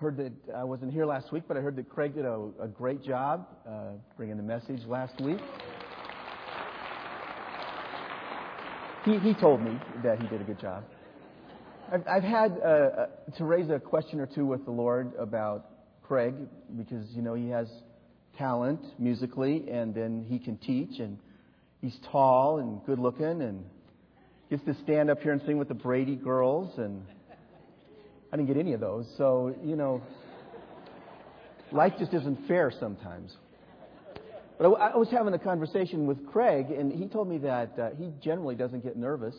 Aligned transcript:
Heard 0.00 0.16
that 0.16 0.32
I 0.56 0.64
wasn't 0.64 0.94
here 0.94 1.04
last 1.04 1.30
week, 1.30 1.42
but 1.46 1.58
I 1.58 1.60
heard 1.60 1.76
that 1.76 1.90
Craig 1.90 2.14
did 2.14 2.24
a, 2.24 2.48
a 2.58 2.66
great 2.66 3.04
job 3.04 3.46
uh, 3.68 3.90
bringing 4.16 4.38
the 4.38 4.42
message 4.42 4.80
last 4.86 5.20
week. 5.20 5.36
He, 9.04 9.18
he 9.18 9.34
told 9.34 9.60
me 9.60 9.78
that 10.02 10.18
he 10.18 10.26
did 10.28 10.40
a 10.40 10.44
good 10.44 10.58
job. 10.58 10.84
I've, 11.92 12.02
I've 12.08 12.22
had 12.22 12.52
uh, 12.64 12.66
uh, 12.66 13.06
to 13.36 13.44
raise 13.44 13.68
a 13.68 13.78
question 13.78 14.20
or 14.20 14.26
two 14.26 14.46
with 14.46 14.64
the 14.64 14.70
Lord 14.70 15.12
about 15.18 15.66
Craig 16.02 16.34
because, 16.78 17.04
you 17.10 17.20
know, 17.20 17.34
he 17.34 17.50
has 17.50 17.68
talent 18.38 18.80
musically 18.98 19.68
and 19.70 19.94
then 19.94 20.24
he 20.26 20.38
can 20.38 20.56
teach 20.56 20.98
and 20.98 21.18
he's 21.82 21.98
tall 22.10 22.56
and 22.56 22.82
good 22.86 22.98
looking 22.98 23.42
and 23.42 23.66
gets 24.48 24.64
to 24.64 24.74
stand 24.82 25.10
up 25.10 25.20
here 25.20 25.32
and 25.32 25.42
sing 25.44 25.58
with 25.58 25.68
the 25.68 25.74
Brady 25.74 26.16
girls 26.16 26.78
and 26.78 27.02
I 28.32 28.36
didn't 28.36 28.48
get 28.48 28.56
any 28.56 28.72
of 28.72 28.80
those. 28.80 29.06
So, 29.16 29.54
you 29.64 29.76
know, 29.76 30.02
life 31.72 31.94
just 31.98 32.14
isn't 32.14 32.46
fair 32.46 32.70
sometimes. 32.78 33.36
But 34.58 34.74
I, 34.74 34.96
was 34.96 35.08
having 35.10 35.32
a 35.32 35.38
conversation 35.38 36.06
with 36.06 36.26
Craig, 36.26 36.70
and 36.70 36.92
he 36.92 37.06
told 37.06 37.28
me 37.28 37.38
that 37.38 37.78
uh, 37.78 37.90
he 37.98 38.12
generally 38.22 38.54
doesn't 38.54 38.84
get 38.84 38.96
nervous 38.96 39.34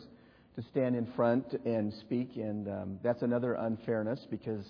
to 0.56 0.62
stand 0.70 0.96
in 0.96 1.06
front 1.14 1.46
and 1.64 1.92
speak, 2.00 2.32
and 2.36 2.68
um, 2.68 2.98
that's 3.02 3.22
another 3.22 3.54
unfairness 3.54 4.26
because 4.30 4.66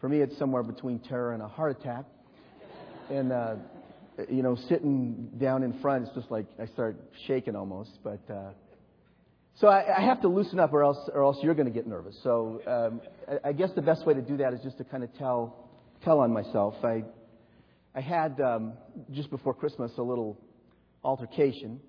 for 0.00 0.08
me 0.08 0.20
it's 0.20 0.36
somewhere 0.36 0.62
between 0.62 0.98
terror 0.98 1.32
and 1.32 1.42
a 1.42 1.48
heart 1.48 1.80
attack. 1.80 2.04
And, 3.10 3.32
uh, 3.32 3.54
you 4.28 4.42
know, 4.42 4.56
sitting 4.68 5.30
down 5.38 5.62
in 5.62 5.78
front, 5.80 6.06
it's 6.06 6.14
just 6.14 6.30
like 6.30 6.46
I 6.60 6.66
start 6.66 6.96
shaking 7.26 7.56
almost. 7.56 7.90
But 8.02 8.20
uh, 8.28 8.50
so 9.56 9.68
I, 9.68 9.98
I 9.98 10.00
have 10.00 10.20
to 10.22 10.28
loosen 10.28 10.58
up, 10.58 10.72
or 10.72 10.82
else, 10.82 10.98
or 11.12 11.22
else 11.22 11.38
you're 11.42 11.54
going 11.54 11.66
to 11.66 11.72
get 11.72 11.86
nervous. 11.86 12.16
So 12.22 12.60
um, 12.66 13.00
I, 13.28 13.50
I 13.50 13.52
guess 13.52 13.70
the 13.74 13.82
best 13.82 14.06
way 14.06 14.14
to 14.14 14.22
do 14.22 14.38
that 14.38 14.54
is 14.54 14.60
just 14.62 14.78
to 14.78 14.84
kind 14.84 15.04
of 15.04 15.14
tell 15.18 15.68
tell 16.04 16.20
on 16.20 16.32
myself. 16.32 16.74
I 16.82 17.04
I 17.94 18.00
had 18.00 18.40
um, 18.40 18.72
just 19.12 19.30
before 19.30 19.54
Christmas 19.54 19.92
a 19.98 20.02
little 20.02 20.38
altercation. 21.04 21.80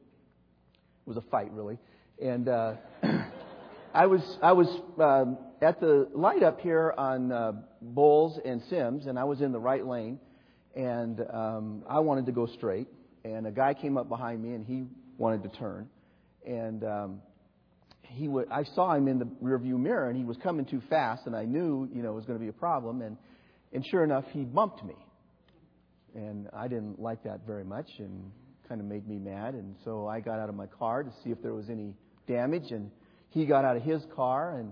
It 1.06 1.10
was 1.10 1.18
a 1.18 1.30
fight, 1.30 1.52
really, 1.52 1.78
and 2.22 2.48
uh, 2.48 2.76
I 3.94 4.08
was 4.08 4.22
I 4.42 4.52
was 4.52 4.68
um, 5.00 5.38
at 5.62 5.80
the 5.80 6.10
light 6.14 6.44
up 6.44 6.60
here 6.60 6.94
on 6.98 7.32
uh, 7.32 7.54
Bowles 7.82 8.40
and 8.44 8.62
Sims, 8.70 9.06
and 9.06 9.18
I 9.18 9.24
was 9.24 9.42
in 9.42 9.52
the 9.52 9.60
right 9.60 9.86
lane, 9.86 10.20
and 10.76 11.22
um, 11.34 11.84
I 11.90 12.00
wanted 12.00 12.26
to 12.26 12.32
go 12.32 12.46
straight, 12.46 12.88
and 13.24 13.48
a 13.48 13.52
guy 13.52 13.74
came 13.74 13.98
up 13.98 14.10
behind 14.10 14.42
me, 14.42 14.54
and 14.54 14.66
he 14.66 14.86
wanted 15.18 15.44
to 15.44 15.50
turn, 15.58 15.88
and 16.46 16.84
um, 16.84 17.22
he 18.04 18.28
would, 18.28 18.50
I 18.52 18.64
saw 18.64 18.94
him 18.94 19.08
in 19.08 19.20
the 19.20 19.26
rearview 19.44 19.80
mirror, 19.80 20.10
and 20.10 20.18
he 20.18 20.24
was 20.24 20.38
coming 20.38 20.66
too 20.66 20.82
fast, 20.90 21.26
and 21.26 21.36
I 21.36 21.46
knew, 21.46 21.90
you 21.94 22.04
know, 22.04 22.12
it 22.12 22.16
was 22.16 22.26
going 22.26 22.38
to 22.38 22.44
be 22.44 22.50
a 22.50 22.54
problem. 22.54 23.02
And, 23.02 23.18
and 23.72 23.86
sure 23.86 24.04
enough, 24.04 24.26
he 24.32 24.44
bumped 24.44 24.84
me, 24.84 24.96
and 26.16 26.48
I 26.54 26.68
didn't 26.68 27.00
like 27.00 27.24
that 27.24 27.42
very 27.48 27.64
much, 27.64 27.90
and 27.98 28.32
kind 28.70 28.80
of 28.80 28.88
made 28.88 29.08
me 29.08 29.18
mad. 29.18 29.56
And 29.56 29.76
so 29.84 30.08
I 30.08 30.20
got 30.20 30.40
out 30.40 30.50
of 30.50 30.56
my 30.56 30.68
car 30.68 31.04
to 31.04 31.12
see 31.24 31.32
if 31.32 31.42
there 31.42 31.54
was 31.54 31.70
any 31.70 31.96
damage, 32.28 32.72
and 32.72 32.92
he 33.30 33.46
got 33.46 33.66
out 33.66 33.78
of 33.78 33.84
his 33.84 34.04
car, 34.16 34.58
and 34.58 34.72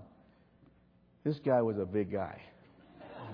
this 1.24 1.38
guy 1.44 1.60
was 1.62 1.78
a 1.78 1.86
big 1.86 2.12
guy. 2.12 2.40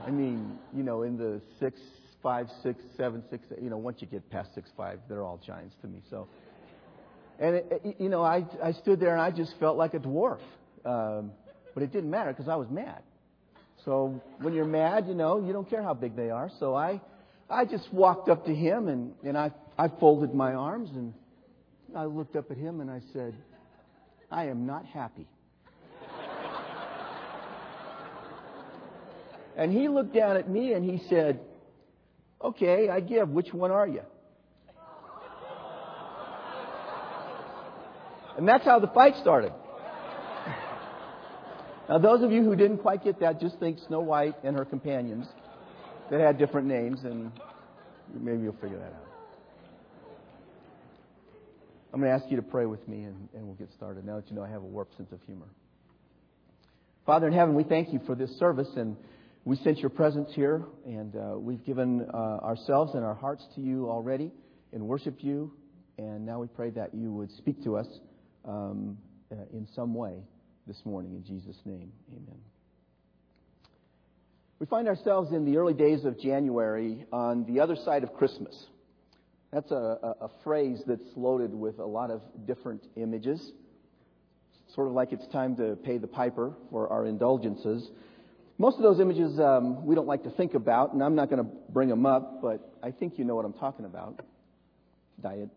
I 0.07 0.11
mean, 0.11 0.59
you 0.75 0.83
know, 0.83 1.03
in 1.03 1.17
the 1.17 1.41
six, 1.59 1.81
five, 2.23 2.49
six, 2.63 2.83
seven, 2.97 3.23
six, 3.31 3.47
you 3.61 3.69
know, 3.69 3.77
once 3.77 4.01
you 4.01 4.07
get 4.07 4.29
past 4.31 4.55
six, 4.55 4.71
five, 4.77 5.01
they're 5.09 5.23
all 5.23 5.41
giants 5.45 5.77
to 5.83 5.89
me. 5.89 6.01
So 6.09 6.29
and, 7.39 7.57
it, 7.57 7.97
you 7.99 8.09
know, 8.09 8.23
I, 8.23 8.45
I 8.63 8.73
stood 8.73 9.01
there 9.01 9.13
and 9.13 9.21
I 9.21 9.31
just 9.31 9.59
felt 9.59 9.77
like 9.77 9.95
a 9.95 9.99
dwarf. 9.99 10.41
Um, 10.85 11.33
but 11.75 11.83
it 11.83 11.93
didn't 11.93 12.11
matter 12.11 12.33
because 12.33 12.49
I 12.49 12.57
was 12.57 12.69
mad. 12.69 13.03
So 13.85 14.21
when 14.41 14.55
you're 14.55 14.65
mad, 14.65 15.07
you 15.07 15.15
know, 15.15 15.45
you 15.45 15.53
don't 15.53 15.69
care 15.69 15.83
how 15.83 15.95
big 15.95 16.17
they 16.17 16.31
are. 16.31 16.51
So 16.59 16.75
I, 16.75 17.01
I 17.49 17.65
just 17.65 17.93
walked 17.93 18.29
up 18.29 18.47
to 18.47 18.55
him 18.55 18.89
and, 18.89 19.15
and 19.25 19.39
I, 19.39 19.53
I 19.79 19.89
folded 19.89 20.35
my 20.35 20.55
arms 20.55 20.91
and 20.91 21.15
I 21.95 22.05
looked 22.05 22.37
up 22.37 22.51
at 22.51 22.57
him 22.57 22.81
and 22.81 22.91
I 22.91 23.01
said, 23.13 23.35
I 24.31 24.47
am 24.47 24.67
not 24.67 24.85
happy. 24.85 25.27
and 29.57 29.73
he 29.73 29.89
looked 29.89 30.13
down 30.13 30.37
at 30.37 30.51
me 30.51 30.73
and 30.73 30.85
he 30.85 31.07
said, 31.09 31.41
Okay, 32.43 32.89
I 32.89 33.01
give. 33.01 33.31
Which 33.31 33.53
one 33.53 33.71
are 33.71 33.87
you? 33.87 34.03
And 38.39 38.47
that's 38.47 38.65
how 38.65 38.79
the 38.79 38.87
fight 38.87 39.17
started. 39.17 39.53
Now, 41.89 41.99
those 41.99 42.23
of 42.23 42.31
you 42.31 42.45
who 42.45 42.55
didn't 42.55 42.79
quite 42.79 43.03
get 43.03 43.19
that, 43.19 43.41
just 43.41 43.59
think 43.59 43.79
Snow 43.89 43.99
White 44.01 44.37
and 44.45 44.57
her 44.57 44.65
companions 44.65 45.27
that 46.09 46.21
had 46.21 46.39
different 46.39 46.69
names, 46.69 47.03
and 47.03 47.33
maybe 48.15 48.43
you'll 48.43 48.53
figure 48.53 48.79
that 48.79 48.93
out. 48.93 49.07
I'm 51.93 52.01
going 52.01 52.13
to 52.13 52.23
ask 52.23 52.31
you 52.31 52.37
to 52.37 52.43
pray 52.43 52.67
with 52.67 52.87
me, 52.87 53.03
and, 53.03 53.29
and 53.35 53.45
we'll 53.45 53.57
get 53.57 53.73
started 53.73 54.05
now 54.05 54.17
that 54.17 54.31
you 54.31 54.37
know 54.37 54.45
I 54.45 54.49
have 54.49 54.63
a 54.63 54.67
warped 54.67 54.97
sense 54.97 55.11
of 55.11 55.21
humor. 55.27 55.49
Father 57.07 57.27
in 57.27 57.33
heaven, 57.33 57.57
we 57.57 57.65
thank 57.65 57.93
you 57.93 58.01
for 58.07 58.15
this 58.15 58.31
service, 58.39 58.69
and 58.77 58.97
we 59.45 59.57
sense 59.57 59.81
your 59.81 59.91
presence 59.91 60.31
here, 60.33 60.63
and 60.87 61.17
uh, 61.17 61.39
we've 61.39 61.65
given 61.65 62.07
uh, 62.15 62.17
ourselves 62.17 62.95
and 62.95 63.05
our 63.05 63.15
hearts 63.15 63.45
to 63.57 63.61
you 63.61 63.89
already 63.91 64.31
and 64.73 64.87
worship 64.87 65.25
you, 65.25 65.51
and 65.97 66.25
now 66.25 66.39
we 66.39 66.47
pray 66.47 66.71
that 66.71 66.95
you 66.95 67.11
would 67.11 67.33
speak 67.33 67.65
to 67.65 67.77
us 67.77 67.89
um, 68.49 68.99
uh, 69.31 69.37
in 69.53 69.69
some 69.77 69.95
way 69.95 70.15
this 70.67 70.81
morning. 70.85 71.13
In 71.15 71.25
Jesus' 71.25 71.57
name, 71.65 71.93
amen. 72.11 72.41
We 74.59 74.67
find 74.67 74.89
ourselves 74.89 75.33
in 75.33 75.45
the 75.45 75.57
early 75.57 75.75
days 75.75 76.05
of 76.05 76.19
January 76.19 77.05
on 77.13 77.45
the 77.45 77.61
other 77.61 77.77
side 77.77 78.03
of 78.03 78.13
Christmas. 78.15 78.67
That's 79.53 79.71
a, 79.71 79.75
a, 79.75 80.25
a 80.25 80.31
phrase 80.43 80.83
that's 80.87 81.01
loaded 81.15 81.55
with 81.55 81.79
a 81.79 81.85
lot 81.85 82.11
of 82.11 82.23
different 82.47 82.83
images. 82.97 83.53
Sort 84.75 84.89
of 84.89 84.95
like 84.95 85.13
it's 85.13 85.27
time 85.29 85.57
to 85.57 85.77
pay 85.77 85.99
the 85.99 86.09
piper 86.09 86.55
for 86.71 86.89
our 86.89 87.07
indulgences. 87.07 87.89
Most 88.59 88.77
of 88.77 88.83
those 88.83 88.99
images 88.99 89.39
um, 89.39 89.87
we 89.87 89.95
don't 89.95 90.09
like 90.09 90.25
to 90.25 90.31
think 90.31 90.55
about, 90.55 90.93
and 90.93 91.03
I'm 91.03 91.15
not 91.15 91.31
going 91.31 91.43
to 91.43 91.51
bring 91.71 91.89
them 91.89 92.05
up, 92.05 92.43
but 92.43 92.75
I 92.83 92.91
think 92.91 93.17
you 93.17 93.25
know 93.25 93.37
what 93.37 93.45
I'm 93.45 93.53
talking 93.53 93.85
about. 93.85 94.21
Diet, 95.23 95.49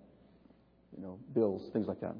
you 0.96 1.04
know, 1.04 1.18
bills, 1.34 1.64
things 1.74 1.88
like 1.88 2.00
that. 2.02 2.16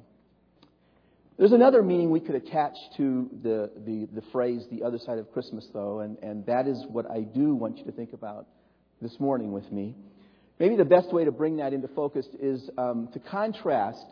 There's 1.38 1.52
another 1.52 1.82
meaning 1.82 2.10
we 2.10 2.20
could 2.20 2.34
attach 2.34 2.74
to 2.98 3.30
the, 3.42 3.70
the, 3.86 4.06
the, 4.12 4.22
phrase, 4.32 4.64
the 4.70 4.82
other 4.82 4.98
side 4.98 5.18
of 5.18 5.32
Christmas, 5.32 5.66
though, 5.72 6.00
and, 6.00 6.18
and 6.18 6.44
that 6.46 6.68
is 6.68 6.84
what 6.88 7.10
I 7.10 7.20
do 7.20 7.54
want 7.54 7.78
you 7.78 7.84
to 7.84 7.92
think 7.92 8.12
about 8.12 8.46
this 9.00 9.18
morning 9.18 9.50
with 9.50 9.70
me. 9.72 9.96
Maybe 10.60 10.76
the 10.76 10.84
best 10.84 11.12
way 11.12 11.24
to 11.24 11.32
bring 11.32 11.56
that 11.56 11.72
into 11.72 11.88
focus 11.88 12.26
is 12.38 12.68
um, 12.76 13.08
to 13.14 13.18
contrast 13.18 14.04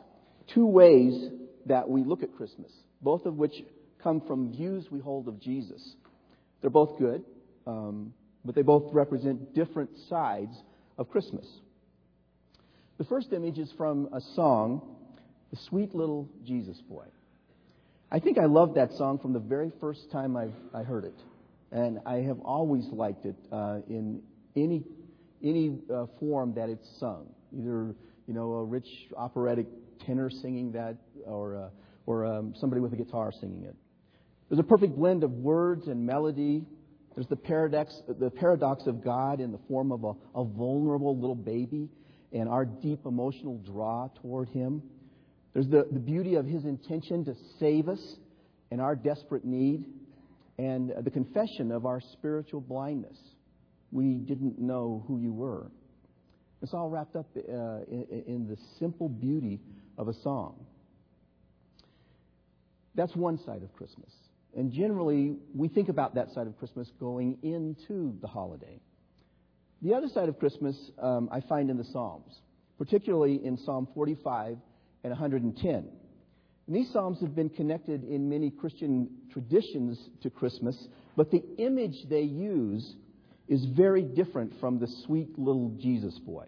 two 0.55 0.67
ways 0.67 1.31
that 1.67 1.89
we 1.89 2.03
look 2.03 2.23
at 2.23 2.35
Christmas, 2.37 2.73
both 3.03 3.27
of 3.27 3.37
which 3.37 3.53
come 4.03 4.23
from 4.27 4.51
views 4.51 4.87
we 4.91 4.99
hold 4.99 5.29
of 5.29 5.41
Jesus. 5.41 5.95
They're 6.63 6.71
both 6.71 6.99
good, 6.99 7.23
um, 7.67 8.15
but 8.47 8.55
they 8.55 8.63
both 8.63 8.95
represent 8.95 9.55
different 9.55 9.91
sides 10.09 10.57
of 10.97 11.11
Christmas. 11.11 11.47
The 12.97 13.05
first 13.05 13.33
image 13.33 13.59
is 13.59 13.71
from 13.77 14.09
a 14.15 14.21
song 14.35 14.97
the 15.51 15.59
sweet 15.69 15.95
little 15.95 16.29
Jesus 16.45 16.81
boy. 16.89 17.05
I 18.11 18.19
think 18.19 18.39
I 18.39 18.47
loved 18.47 18.77
that 18.77 18.93
song 18.93 19.19
from 19.19 19.33
the 19.33 19.41
very 19.41 19.71
first 19.81 20.11
time 20.11 20.37
I've, 20.37 20.55
I 20.75 20.83
heard 20.83 21.05
it. 21.05 21.15
And 21.73 22.01
I 22.05 22.17
have 22.17 22.41
always 22.41 22.85
liked 22.93 23.25
it 23.25 23.37
uh, 23.53 23.79
in 23.89 24.23
any, 24.57 24.83
any 25.43 25.79
uh, 25.93 26.07
form 26.19 26.55
that 26.55 26.69
it's 26.69 26.89
sung. 26.99 27.29
Either, 27.57 27.95
you 28.27 28.35
know, 28.35 28.53
a 28.55 28.65
rich 28.65 28.89
operatic 29.17 29.67
tenor 30.05 30.31
singing 30.31 30.73
that 30.73 30.97
or, 31.25 31.57
uh, 31.57 31.69
or 32.07 32.27
um, 32.27 32.55
somebody 32.59 32.81
with 32.81 32.93
a 32.93 32.97
guitar 32.97 33.33
singing 33.41 33.65
it. 33.65 33.77
There's 34.49 34.59
a 34.59 34.65
perfect 34.65 34.97
blend 34.97 35.23
of 35.23 35.31
words 35.31 35.87
and 35.87 36.05
melody. 36.05 36.65
There's 37.15 37.29
the 37.29 37.37
paradox, 37.37 37.95
the 38.09 38.31
paradox 38.31 38.87
of 38.87 39.05
God 39.05 39.41
in 39.41 39.53
the 39.53 39.61
form 39.69 39.93
of 39.93 40.03
a, 40.03 40.13
a 40.35 40.45
vulnerable 40.45 41.17
little 41.17 41.37
baby 41.37 41.89
and 42.33 42.49
our 42.49 42.65
deep 42.65 43.07
emotional 43.07 43.59
draw 43.59 44.09
toward 44.21 44.49
Him. 44.49 44.83
There's 45.53 45.69
the, 45.69 45.87
the 45.91 45.99
beauty 45.99 46.37
of 46.37 46.47
his 46.47 46.65
intention 46.65 47.25
to 47.25 47.35
save 47.59 47.89
us 47.89 48.01
in 48.71 48.81
our 48.81 48.95
desperate 48.95 49.45
need, 49.45 49.85
and 50.59 50.93
the 51.03 51.11
confession 51.11 51.73
of 51.73 51.87
our 51.87 52.01
spiritual 52.01 52.61
blindness. 52.61 53.19
We 53.91 54.15
didn't 54.15 54.61
know 54.61 55.05
who 55.09 55.19
you 55.19 55.33
were. 55.33 55.71
It's 56.63 56.75
all 56.75 56.89
wrapped 56.91 57.17
up 57.17 57.27
uh, 57.37 57.41
in, 57.91 58.23
in 58.27 58.47
the 58.47 58.57
simple 58.79 59.09
beauty 59.09 59.59
of 59.99 60.09
a 60.09 60.15
song. 60.23 60.67
That's 62.95 63.17
one 63.17 63.39
side 63.39 63.63
of 63.63 63.73
Christmas. 63.75 64.13
And 64.57 64.73
generally, 64.73 65.37
we 65.55 65.69
think 65.69 65.89
about 65.89 66.15
that 66.17 66.31
side 66.33 66.47
of 66.47 66.59
Christmas 66.59 66.91
going 67.01 67.39
into 67.43 68.17
the 68.21 68.27
holiday. 68.29 68.81
The 69.83 69.95
other 69.95 70.09
side 70.09 70.29
of 70.29 70.39
Christmas 70.39 70.77
um, 71.01 71.29
I 71.33 71.41
find 71.41 71.71
in 71.71 71.79
the 71.79 71.85
Psalms, 71.85 72.41
particularly 72.79 73.41
in 73.45 73.57
Psalm 73.57 73.89
45 73.95 74.59
and 75.03 75.11
110. 75.11 75.75
And 75.75 76.77
these 76.77 76.93
Psalms 76.93 77.21
have 77.21 77.35
been 77.35 77.51
connected 77.51 78.05
in 78.05 78.29
many 78.29 78.51
Christian 78.51 79.09
traditions 79.33 79.99
to 80.23 80.31
Christmas, 80.31 80.89
but 81.17 81.31
the 81.31 81.43
image 81.59 82.09
they 82.09 82.23
use 82.23 82.95
is 83.49 83.65
very 83.65 84.03
different 84.03 84.53
from 84.61 84.79
the 84.79 84.87
sweet 85.05 85.37
little 85.39 85.71
Jesus 85.81 86.19
boy. 86.21 86.47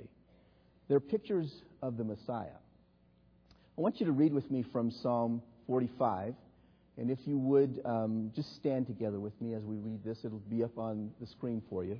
They're 0.89 1.01
pictures 1.01 1.53
of 1.83 1.97
the 1.97 2.05
Messiah. 2.05 2.59
I 3.77 3.81
want 3.81 3.99
you 3.99 4.07
to 4.07 4.13
read 4.13 4.33
with 4.33 4.51
me 4.51 4.65
from 4.73 4.91
Psalm 4.91 5.43
45. 5.67 6.35
And 6.99 7.11
if 7.11 7.19
you 7.25 7.39
would, 7.39 7.81
um, 7.85 8.31
just 8.37 8.55
stand 8.57 8.87
together 8.87 9.19
with 9.19 9.33
me 9.41 9.55
as 9.55 9.63
we 9.65 9.77
read 9.77 10.05
this. 10.05 10.19
It'll 10.25 10.39
be 10.39 10.63
up 10.63 10.77
on 10.77 11.11
the 11.21 11.27
screen 11.27 11.63
for 11.71 11.85
you. 11.85 11.99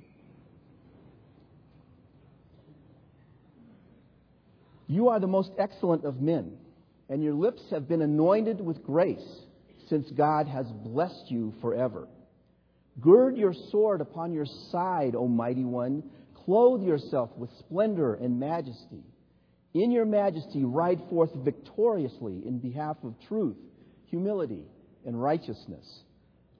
You 4.87 5.09
are 5.09 5.19
the 5.19 5.27
most 5.27 5.51
excellent 5.57 6.05
of 6.05 6.21
men, 6.21 6.57
and 7.09 7.23
your 7.23 7.33
lips 7.33 7.61
have 7.71 7.87
been 7.87 8.01
anointed 8.01 8.59
with 8.59 8.83
grace, 8.83 9.41
since 9.87 10.09
God 10.11 10.47
has 10.47 10.65
blessed 10.83 11.29
you 11.29 11.53
forever. 11.61 12.07
Gird 12.99 13.37
your 13.37 13.53
sword 13.71 14.01
upon 14.01 14.33
your 14.33 14.45
side, 14.71 15.15
O 15.15 15.27
mighty 15.27 15.65
one. 15.65 16.03
Clothe 16.45 16.83
yourself 16.83 17.29
with 17.37 17.49
splendor 17.59 18.15
and 18.15 18.39
majesty. 18.39 19.03
In 19.73 19.91
your 19.91 20.05
majesty, 20.05 20.63
ride 20.63 21.01
forth 21.09 21.31
victoriously 21.33 22.41
in 22.45 22.59
behalf 22.59 22.97
of 23.03 23.15
truth, 23.27 23.57
humility, 24.05 24.65
and 25.05 25.21
righteousness. 25.21 26.03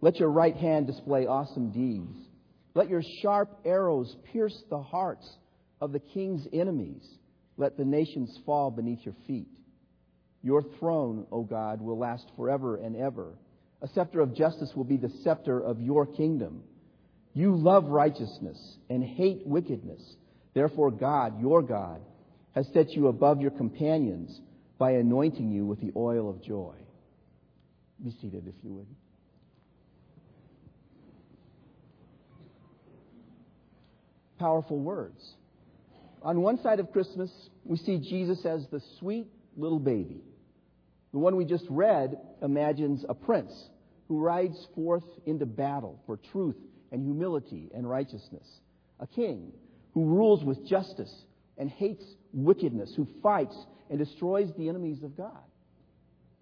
Let 0.01 0.19
your 0.19 0.29
right 0.29 0.55
hand 0.55 0.87
display 0.87 1.27
awesome 1.27 1.71
deeds. 1.71 2.17
Let 2.73 2.89
your 2.89 3.03
sharp 3.21 3.59
arrows 3.65 4.15
pierce 4.31 4.57
the 4.69 4.81
hearts 4.81 5.29
of 5.79 5.91
the 5.91 5.99
king's 5.99 6.47
enemies. 6.51 7.03
Let 7.57 7.77
the 7.77 7.85
nations 7.85 8.37
fall 8.45 8.71
beneath 8.71 9.05
your 9.05 9.15
feet. 9.27 9.47
Your 10.41 10.63
throne, 10.79 11.25
O 11.31 11.43
God, 11.43 11.81
will 11.81 11.97
last 11.97 12.25
forever 12.35 12.75
and 12.75 12.95
ever. 12.95 13.33
A 13.81 13.87
scepter 13.89 14.21
of 14.21 14.35
justice 14.35 14.71
will 14.75 14.83
be 14.83 14.97
the 14.97 15.11
scepter 15.23 15.59
of 15.59 15.79
your 15.79 16.05
kingdom. 16.05 16.63
You 17.33 17.55
love 17.55 17.85
righteousness 17.85 18.77
and 18.89 19.03
hate 19.03 19.45
wickedness. 19.45 20.01
Therefore, 20.53 20.91
God, 20.91 21.41
your 21.41 21.61
God, 21.61 22.01
has 22.53 22.67
set 22.73 22.91
you 22.91 23.07
above 23.07 23.41
your 23.41 23.51
companions 23.51 24.39
by 24.77 24.91
anointing 24.91 25.51
you 25.51 25.65
with 25.65 25.79
the 25.81 25.91
oil 25.95 26.29
of 26.29 26.43
joy. 26.43 26.75
Be 28.03 28.11
seated, 28.21 28.47
if 28.47 28.55
you 28.63 28.73
would. 28.73 28.87
Powerful 34.39 34.79
words. 34.79 35.35
On 36.23 36.41
one 36.41 36.61
side 36.61 36.79
of 36.79 36.91
Christmas, 36.93 37.29
we 37.65 37.75
see 37.77 37.99
Jesus 37.99 38.45
as 38.45 38.65
the 38.71 38.81
sweet 38.99 39.27
little 39.57 39.79
baby. 39.79 40.21
The 41.11 41.19
one 41.19 41.35
we 41.35 41.43
just 41.43 41.65
read 41.69 42.17
imagines 42.41 43.05
a 43.07 43.13
prince 43.13 43.51
who 44.07 44.19
rides 44.19 44.67
forth 44.73 45.03
into 45.25 45.45
battle 45.45 46.01
for 46.05 46.17
truth 46.31 46.55
and 46.91 47.03
humility 47.03 47.69
and 47.75 47.87
righteousness. 47.87 48.47
A 49.01 49.07
king 49.07 49.51
who 49.93 50.05
rules 50.05 50.43
with 50.45 50.65
justice 50.65 51.13
and 51.57 51.69
hates 51.69 52.05
wickedness, 52.31 52.93
who 52.95 53.05
fights 53.21 53.55
and 53.89 53.99
destroys 53.99 54.49
the 54.57 54.69
enemies 54.69 55.03
of 55.03 55.17
God. 55.17 55.43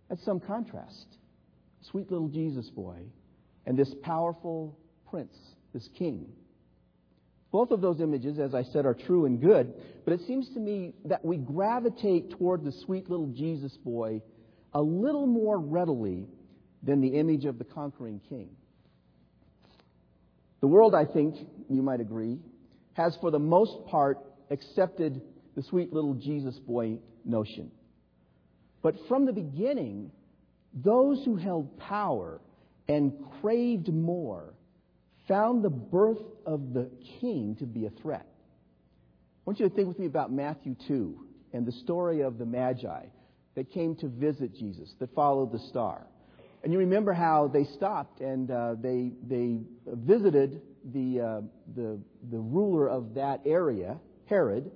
That's 0.10 0.24
some 0.24 0.40
contrast. 0.40 1.18
Sweet 1.90 2.12
little 2.12 2.30
Jesus 2.30 2.70
boy 2.70 3.00
and 3.66 3.78
this 3.78 3.94
powerful 4.04 4.78
prince, 5.10 5.36
this 5.74 5.90
king. 5.98 6.28
Both 7.52 7.72
of 7.72 7.82
those 7.82 8.00
images, 8.00 8.40
as 8.40 8.56
I 8.56 8.64
said, 8.64 8.86
are 8.86 8.94
true 8.94 9.26
and 9.26 9.42
good, 9.42 9.74
but 10.06 10.14
it 10.14 10.22
seems 10.26 10.50
to 10.54 10.60
me 10.60 10.94
that 11.06 11.24
we 11.24 11.38
gravitate 11.38 12.32
toward 12.32 12.64
the 12.64 12.72
sweet 12.86 13.10
little 13.10 13.28
Jesus 13.28 13.76
boy 13.78 14.22
a 14.74 14.82
little 14.82 15.28
more 15.28 15.60
readily 15.60 16.28
than 16.82 17.02
the 17.02 17.20
image 17.20 17.46
of 17.46 17.58
the 17.58 17.66
conquering 17.66 18.22
king. 18.30 18.50
The 20.62 20.68
world, 20.68 20.96
I 20.96 21.06
think, 21.06 21.36
you 21.70 21.82
might 21.82 22.00
agree, 22.00 22.40
has 22.94 23.18
for 23.20 23.32
the 23.32 23.40
most 23.40 23.86
part 23.88 24.20
accepted 24.50 25.22
the 25.56 25.64
sweet 25.64 25.92
little 25.92 26.14
Jesus 26.14 26.58
boy 26.60 27.00
notion. 27.26 27.72
But 28.82 28.96
from 29.08 29.26
the 29.26 29.34
beginning, 29.34 30.12
those 30.74 31.24
who 31.26 31.36
held 31.36 31.78
power 31.80 32.40
and 32.88 33.14
craved 33.42 33.92
more 33.94 34.54
found 35.28 35.64
the 35.64 35.70
birth 35.70 36.22
of 36.46 36.74
the 36.74 36.90
king 37.20 37.56
to 37.60 37.66
be 37.66 37.86
a 37.86 37.90
threat. 38.02 38.26
I 38.26 39.44
want 39.46 39.60
you 39.60 39.68
to 39.68 39.76
think 39.76 39.88
with 39.88 40.00
me 40.00 40.06
about 40.06 40.32
Matthew 40.32 40.76
2 40.88 41.28
and 41.54 41.66
the 41.66 41.72
story 41.72 42.22
of 42.22 42.38
the 42.38 42.46
Magi 42.46 43.06
that 43.56 43.72
came 43.72 43.96
to 43.98 44.08
visit 44.08 44.56
Jesus, 44.56 44.94
that 45.00 45.14
followed 45.14 45.52
the 45.52 45.60
star. 45.60 46.08
And 46.64 46.72
you 46.72 46.80
remember 46.80 47.12
how 47.12 47.48
they 47.48 47.64
stopped 47.64 48.22
and 48.22 48.52
uh, 48.52 48.76
they, 48.80 49.14
they 49.28 49.62
visited 49.88 50.62
the, 50.94 51.20
uh, 51.20 51.42
the, 51.76 52.00
the 52.30 52.38
ruler 52.38 52.88
of 52.88 53.16
that 53.16 53.42
area, 53.46 53.98
Herod, 54.28 54.72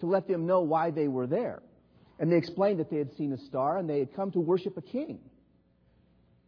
to 0.00 0.06
let 0.06 0.28
them 0.28 0.46
know 0.46 0.60
why 0.60 0.90
they 0.90 1.08
were 1.08 1.26
there. 1.26 1.62
And 2.18 2.30
they 2.30 2.36
explained 2.36 2.80
that 2.80 2.90
they 2.90 2.98
had 2.98 3.16
seen 3.16 3.32
a 3.32 3.38
star 3.38 3.78
and 3.78 3.88
they 3.88 3.98
had 4.00 4.14
come 4.14 4.30
to 4.32 4.40
worship 4.40 4.76
a 4.76 4.82
king. 4.82 5.18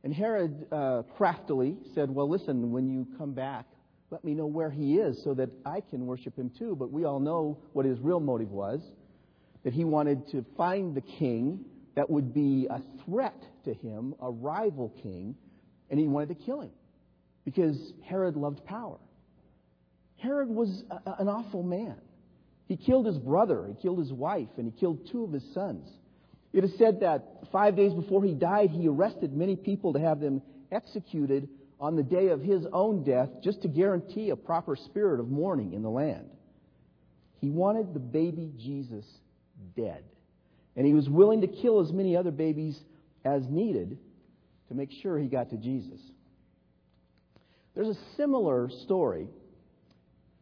And 0.04 0.12
Herod 0.12 0.66
uh, 0.72 1.02
craftily 1.16 1.76
said, 1.94 2.10
Well, 2.10 2.28
listen, 2.28 2.72
when 2.72 2.88
you 2.88 3.06
come 3.18 3.32
back, 3.32 3.66
let 4.10 4.24
me 4.24 4.34
know 4.34 4.46
where 4.46 4.70
he 4.70 4.96
is 4.98 5.22
so 5.22 5.32
that 5.34 5.50
I 5.64 5.80
can 5.80 6.06
worship 6.06 6.36
him 6.36 6.50
too. 6.58 6.76
But 6.76 6.90
we 6.90 7.04
all 7.04 7.20
know 7.20 7.58
what 7.72 7.86
his 7.86 7.98
real 8.00 8.20
motive 8.20 8.50
was 8.50 8.80
that 9.64 9.72
he 9.72 9.84
wanted 9.84 10.28
to 10.32 10.44
find 10.56 10.94
the 10.94 11.00
king 11.00 11.64
that 11.94 12.08
would 12.10 12.34
be 12.34 12.66
a 12.68 12.82
threat 13.04 13.40
to 13.64 13.74
him, 13.74 14.14
a 14.20 14.30
rival 14.30 14.92
king, 15.02 15.36
and 15.90 16.00
he 16.00 16.08
wanted 16.08 16.28
to 16.30 16.34
kill 16.34 16.62
him 16.62 16.70
because 17.44 17.92
Herod 18.04 18.36
loved 18.36 18.64
power. 18.64 18.98
Herod 20.16 20.48
was 20.48 20.84
a, 20.90 21.14
an 21.18 21.28
awful 21.28 21.62
man. 21.62 21.96
He 22.66 22.76
killed 22.76 23.06
his 23.06 23.18
brother, 23.18 23.66
he 23.66 23.74
killed 23.80 23.98
his 23.98 24.12
wife, 24.12 24.48
and 24.56 24.72
he 24.72 24.78
killed 24.78 25.06
two 25.10 25.24
of 25.24 25.32
his 25.32 25.44
sons. 25.52 25.88
It 26.52 26.64
is 26.64 26.76
said 26.76 27.00
that 27.00 27.44
five 27.50 27.76
days 27.76 27.92
before 27.94 28.22
he 28.22 28.34
died, 28.34 28.70
he 28.70 28.88
arrested 28.88 29.32
many 29.32 29.56
people 29.56 29.94
to 29.94 30.00
have 30.00 30.20
them 30.20 30.42
executed 30.70 31.48
on 31.80 31.96
the 31.96 32.02
day 32.02 32.28
of 32.28 32.40
his 32.40 32.64
own 32.72 33.02
death 33.04 33.28
just 33.42 33.62
to 33.62 33.68
guarantee 33.68 34.30
a 34.30 34.36
proper 34.36 34.76
spirit 34.76 35.18
of 35.18 35.28
mourning 35.28 35.72
in 35.72 35.82
the 35.82 35.90
land. 35.90 36.28
He 37.40 37.50
wanted 37.50 37.92
the 37.92 38.00
baby 38.00 38.52
Jesus 38.58 39.04
dead. 39.76 40.04
And 40.76 40.86
he 40.86 40.94
was 40.94 41.08
willing 41.08 41.40
to 41.40 41.48
kill 41.48 41.80
as 41.80 41.92
many 41.92 42.16
other 42.16 42.30
babies 42.30 42.78
as 43.24 43.42
needed 43.48 43.98
to 44.68 44.74
make 44.74 44.90
sure 45.02 45.18
he 45.18 45.26
got 45.26 45.50
to 45.50 45.56
Jesus. 45.56 46.00
There's 47.74 47.88
a 47.88 48.16
similar 48.16 48.70
story 48.84 49.28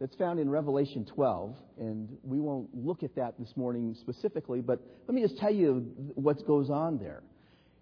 that's 0.01 0.17
found 0.17 0.41
in 0.41 0.49
Revelation 0.49 1.05
12, 1.05 1.55
and 1.79 2.09
we 2.23 2.41
won't 2.41 2.75
look 2.75 3.03
at 3.03 3.15
that 3.17 3.35
this 3.39 3.53
morning 3.55 3.95
specifically, 4.01 4.63
but 4.63 4.81
let 5.07 5.15
me 5.15 5.21
just 5.21 5.37
tell 5.37 5.53
you 5.53 5.93
what 6.15 6.45
goes 6.47 6.71
on 6.71 6.99
there. 6.99 7.23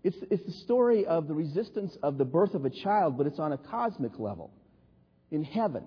It's, 0.02 0.16
it's 0.28 0.44
the 0.44 0.64
story 0.64 1.06
of 1.06 1.28
the 1.28 1.34
resistance 1.34 1.96
of 2.02 2.18
the 2.18 2.24
birth 2.24 2.54
of 2.54 2.64
a 2.64 2.70
child, 2.70 3.16
but 3.16 3.28
it's 3.28 3.38
on 3.38 3.52
a 3.52 3.58
cosmic 3.58 4.18
level 4.18 4.50
in 5.30 5.44
heaven. 5.44 5.84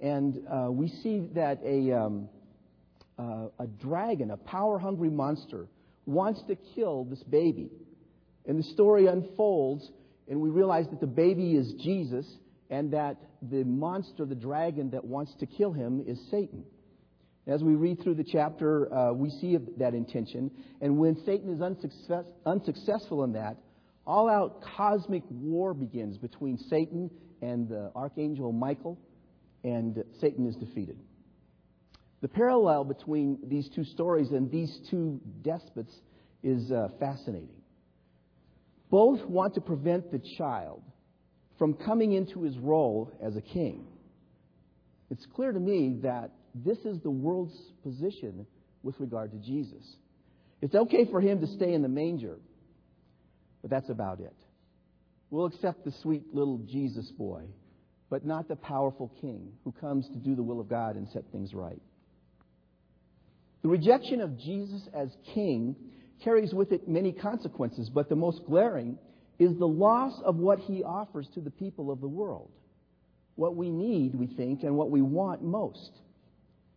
And 0.00 0.40
uh, 0.50 0.70
we 0.70 0.88
see 0.88 1.28
that 1.34 1.60
a, 1.62 1.92
um, 1.92 2.28
uh, 3.18 3.48
a 3.58 3.66
dragon, 3.66 4.30
a 4.30 4.38
power 4.38 4.78
hungry 4.78 5.10
monster, 5.10 5.68
wants 6.06 6.42
to 6.48 6.56
kill 6.74 7.04
this 7.04 7.22
baby. 7.22 7.70
And 8.46 8.58
the 8.58 8.62
story 8.62 9.06
unfolds, 9.06 9.90
and 10.28 10.40
we 10.40 10.48
realize 10.48 10.86
that 10.88 11.00
the 11.00 11.06
baby 11.06 11.54
is 11.54 11.72
Jesus, 11.82 12.26
and 12.70 12.92
that 12.92 13.16
the 13.42 13.64
monster, 13.64 14.24
the 14.24 14.34
dragon 14.34 14.90
that 14.90 15.04
wants 15.04 15.34
to 15.40 15.46
kill 15.46 15.72
him, 15.72 16.02
is 16.06 16.18
Satan. 16.30 16.64
As 17.46 17.62
we 17.62 17.74
read 17.74 18.02
through 18.02 18.14
the 18.14 18.24
chapter, 18.24 18.92
uh, 18.92 19.12
we 19.12 19.28
see 19.28 19.58
that 19.76 19.92
intention. 19.92 20.50
And 20.80 20.98
when 20.98 21.16
Satan 21.26 21.52
is 21.52 21.60
unsuccess- 21.60 22.24
unsuccessful 22.46 23.24
in 23.24 23.32
that, 23.32 23.58
all 24.06 24.28
out 24.28 24.62
cosmic 24.76 25.22
war 25.30 25.74
begins 25.74 26.16
between 26.16 26.56
Satan 26.56 27.10
and 27.42 27.68
the 27.68 27.92
archangel 27.94 28.52
Michael, 28.52 28.98
and 29.62 30.02
Satan 30.20 30.46
is 30.46 30.56
defeated. 30.56 30.98
The 32.22 32.28
parallel 32.28 32.84
between 32.84 33.38
these 33.46 33.68
two 33.74 33.84
stories 33.84 34.30
and 34.30 34.50
these 34.50 34.80
two 34.90 35.20
despots 35.42 35.92
is 36.42 36.70
uh, 36.70 36.88
fascinating. 36.98 37.48
Both 38.90 39.24
want 39.26 39.54
to 39.54 39.60
prevent 39.60 40.10
the 40.10 40.20
child 40.38 40.82
from 41.58 41.74
coming 41.74 42.12
into 42.12 42.42
his 42.42 42.56
role 42.58 43.12
as 43.22 43.36
a 43.36 43.40
king. 43.40 43.86
It's 45.10 45.26
clear 45.34 45.52
to 45.52 45.60
me 45.60 45.98
that 46.02 46.30
this 46.54 46.78
is 46.78 47.00
the 47.00 47.10
world's 47.10 47.56
position 47.82 48.46
with 48.82 48.98
regard 48.98 49.32
to 49.32 49.38
Jesus. 49.38 49.84
It's 50.60 50.74
okay 50.74 51.04
for 51.10 51.20
him 51.20 51.40
to 51.40 51.46
stay 51.46 51.74
in 51.74 51.82
the 51.82 51.88
manger, 51.88 52.38
but 53.62 53.70
that's 53.70 53.90
about 53.90 54.20
it. 54.20 54.34
We'll 55.30 55.46
accept 55.46 55.84
the 55.84 55.92
sweet 56.02 56.34
little 56.34 56.58
Jesus 56.58 57.10
boy, 57.12 57.44
but 58.08 58.24
not 58.24 58.48
the 58.48 58.56
powerful 58.56 59.12
king 59.20 59.52
who 59.64 59.72
comes 59.72 60.06
to 60.08 60.16
do 60.16 60.34
the 60.34 60.42
will 60.42 60.60
of 60.60 60.68
God 60.68 60.96
and 60.96 61.08
set 61.08 61.24
things 61.32 61.52
right. 61.54 61.82
The 63.62 63.68
rejection 63.68 64.20
of 64.20 64.38
Jesus 64.38 64.82
as 64.94 65.08
king 65.34 65.74
carries 66.22 66.52
with 66.52 66.70
it 66.72 66.86
many 66.86 67.12
consequences, 67.12 67.90
but 67.90 68.08
the 68.08 68.16
most 68.16 68.44
glaring 68.46 68.98
is 69.38 69.56
the 69.58 69.66
loss 69.66 70.20
of 70.24 70.36
what 70.36 70.58
he 70.60 70.82
offers 70.84 71.28
to 71.34 71.40
the 71.40 71.50
people 71.50 71.90
of 71.90 72.00
the 72.00 72.08
world. 72.08 72.50
what 73.36 73.56
we 73.56 73.70
need, 73.70 74.14
we 74.14 74.26
think, 74.28 74.62
and 74.62 74.76
what 74.76 74.90
we 74.90 75.02
want 75.02 75.42
most 75.42 75.90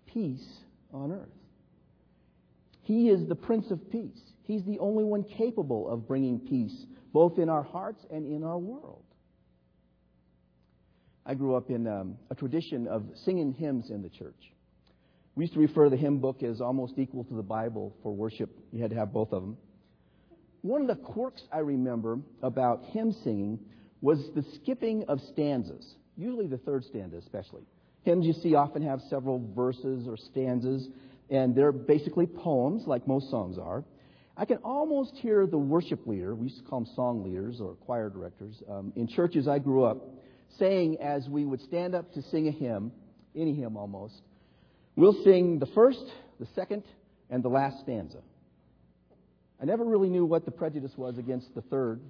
peace 0.08 0.46
on 0.92 1.12
earth. 1.12 1.30
He 2.82 3.10
is 3.10 3.28
the 3.28 3.36
Prince 3.36 3.70
of 3.70 3.92
Peace. 3.92 4.20
He's 4.44 4.64
the 4.64 4.80
only 4.80 5.04
one 5.04 5.24
capable 5.24 5.90
of 5.90 6.08
bringing 6.08 6.40
peace, 6.40 6.86
both 7.14 7.38
in 7.38 7.50
our 7.50 7.64
hearts 7.64 8.04
and 8.10 8.26
in 8.26 8.44
our 8.44 8.58
world. 8.58 9.04
I 11.26 11.34
grew 11.34 11.56
up 11.56 11.70
in 11.70 11.86
um, 11.86 12.18
a 12.32 12.36
tradition 12.36 12.88
of 12.88 13.04
singing 13.26 13.54
hymns 13.54 13.90
in 13.90 14.02
the 14.02 14.10
church. 14.10 14.52
We 15.36 15.44
used 15.44 15.54
to 15.54 15.60
refer 15.60 15.84
to 15.84 15.90
the 15.90 15.98
hymn 15.98 16.20
book 16.20 16.42
as 16.42 16.62
almost 16.62 16.94
equal 16.98 17.26
to 17.26 17.34
the 17.34 17.44
Bible 17.44 17.94
for 18.02 18.16
worship. 18.16 18.50
You 18.72 18.82
had 18.82 18.92
to 18.92 18.98
have 18.98 19.12
both 19.14 19.34
of 19.34 19.44
them. 19.44 19.58
One 20.62 20.82
of 20.82 20.88
the 20.88 20.96
quirks 20.96 21.44
I 21.52 21.60
remember 21.60 22.20
about 22.42 22.84
hymn 22.86 23.14
singing 23.24 23.60
was 24.02 24.30
the 24.36 24.44
skipping 24.56 25.04
of 25.08 25.20
stanzas, 25.22 25.96
usually 26.16 26.48
the 26.48 26.58
third 26.58 26.84
stanza 26.86 27.18
especially. 27.18 27.64
Hymns 28.04 28.26
you 28.26 28.34
see 28.34 28.56
often 28.56 28.82
have 28.84 29.02
several 29.10 29.44
verses 29.56 30.08
or 30.08 30.18
stanzas, 30.18 30.88
and 31.30 31.56
they're 31.56 31.72
basically 31.72 32.26
poems, 32.26 32.88
like 32.88 33.08
most 33.08 33.30
songs 33.30 33.58
are. 33.58 33.84
I 34.36 34.46
can 34.46 34.58
almost 34.58 35.16
hear 35.16 35.48
the 35.48 35.58
worship 35.58 36.06
leader, 36.06 36.36
we 36.36 36.46
used 36.46 36.60
to 36.60 36.64
call 36.64 36.82
them 36.82 36.94
song 36.96 37.24
leaders 37.24 37.60
or 37.60 37.74
choir 37.74 38.10
directors, 38.10 38.62
um, 38.70 38.94
in 38.96 39.08
churches 39.08 39.48
I 39.48 39.60
grew 39.60 39.84
up, 39.84 39.98
saying 40.60 40.98
as 41.02 41.28
we 41.28 41.44
would 41.44 41.62
stand 41.62 41.96
up 41.96 42.14
to 42.14 42.22
sing 42.22 42.48
a 42.48 42.52
hymn, 42.52 42.92
any 43.36 43.56
hymn 43.56 43.76
almost, 43.78 44.22
we'll 44.96 45.24
sing 45.24 45.60
the 45.60 45.66
first, 45.68 46.06
the 46.40 46.48
second, 46.56 46.84
and 47.30 47.44
the 47.44 47.50
last 47.50 47.80
stanza. 47.82 48.20
I 49.62 49.66
never 49.66 49.84
really 49.84 50.10
knew 50.10 50.26
what 50.26 50.46
the 50.46 50.52
prejudice 50.52 50.94
was 50.98 51.18
against 51.18 51.54
the 51.56 51.62
third 51.62 52.02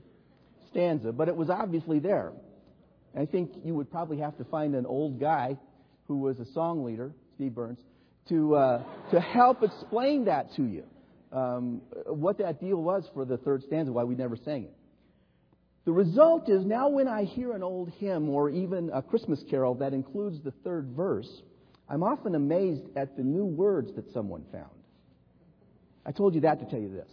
stanza, 0.70 1.12
but 1.12 1.28
it 1.28 1.36
was 1.36 1.50
obviously 1.50 2.00
there. 2.00 2.34
I 3.18 3.26
think 3.26 3.52
you 3.64 3.74
would 3.76 3.90
probably 3.90 4.18
have 4.20 4.38
to 4.38 4.44
find 4.46 4.76
an 4.76 4.86
old 4.86 5.20
guy 5.20 5.58
who 6.08 6.18
was 6.20 6.40
a 6.40 6.46
song 6.54 6.84
leader, 6.84 7.12
Steve 7.36 7.56
Burns, 7.56 7.80
to, 8.30 8.56
uh, 8.56 8.84
to 9.12 9.20
help 9.20 9.64
explain 9.64 10.26
that 10.26 10.54
to 10.56 10.64
you. 10.64 10.84
Um, 11.32 11.82
what 12.06 12.38
that 12.38 12.60
deal 12.60 12.82
was 12.82 13.10
for 13.14 13.26
the 13.26 13.38
third 13.38 13.64
stanza, 13.64 13.92
why 13.92 14.04
we 14.04 14.16
never 14.16 14.36
sang 14.36 14.64
it. 14.64 14.74
The 15.86 15.92
result 15.94 16.50
is 16.50 16.66
now 16.66 16.90
when 16.90 17.08
I 17.08 17.24
hear 17.24 17.54
an 17.54 17.64
old 17.64 17.92
hymn 17.98 18.30
or 18.30 18.50
even 18.50 18.90
a 18.94 19.02
Christmas 19.02 19.42
carol 19.50 19.76
that 19.76 19.94
includes 19.94 20.42
the 20.44 20.52
third 20.64 20.90
verse, 20.96 21.30
I'm 21.90 22.04
often 22.04 22.36
amazed 22.36 22.84
at 22.98 23.16
the 23.16 23.24
new 23.24 23.46
words 23.46 23.94
that 23.96 24.12
someone 24.12 24.44
found. 24.52 24.72
I 26.06 26.12
told 26.12 26.36
you 26.36 26.42
that 26.42 26.60
to 26.60 26.66
tell 26.66 26.80
you 26.80 26.90
this. 26.90 27.10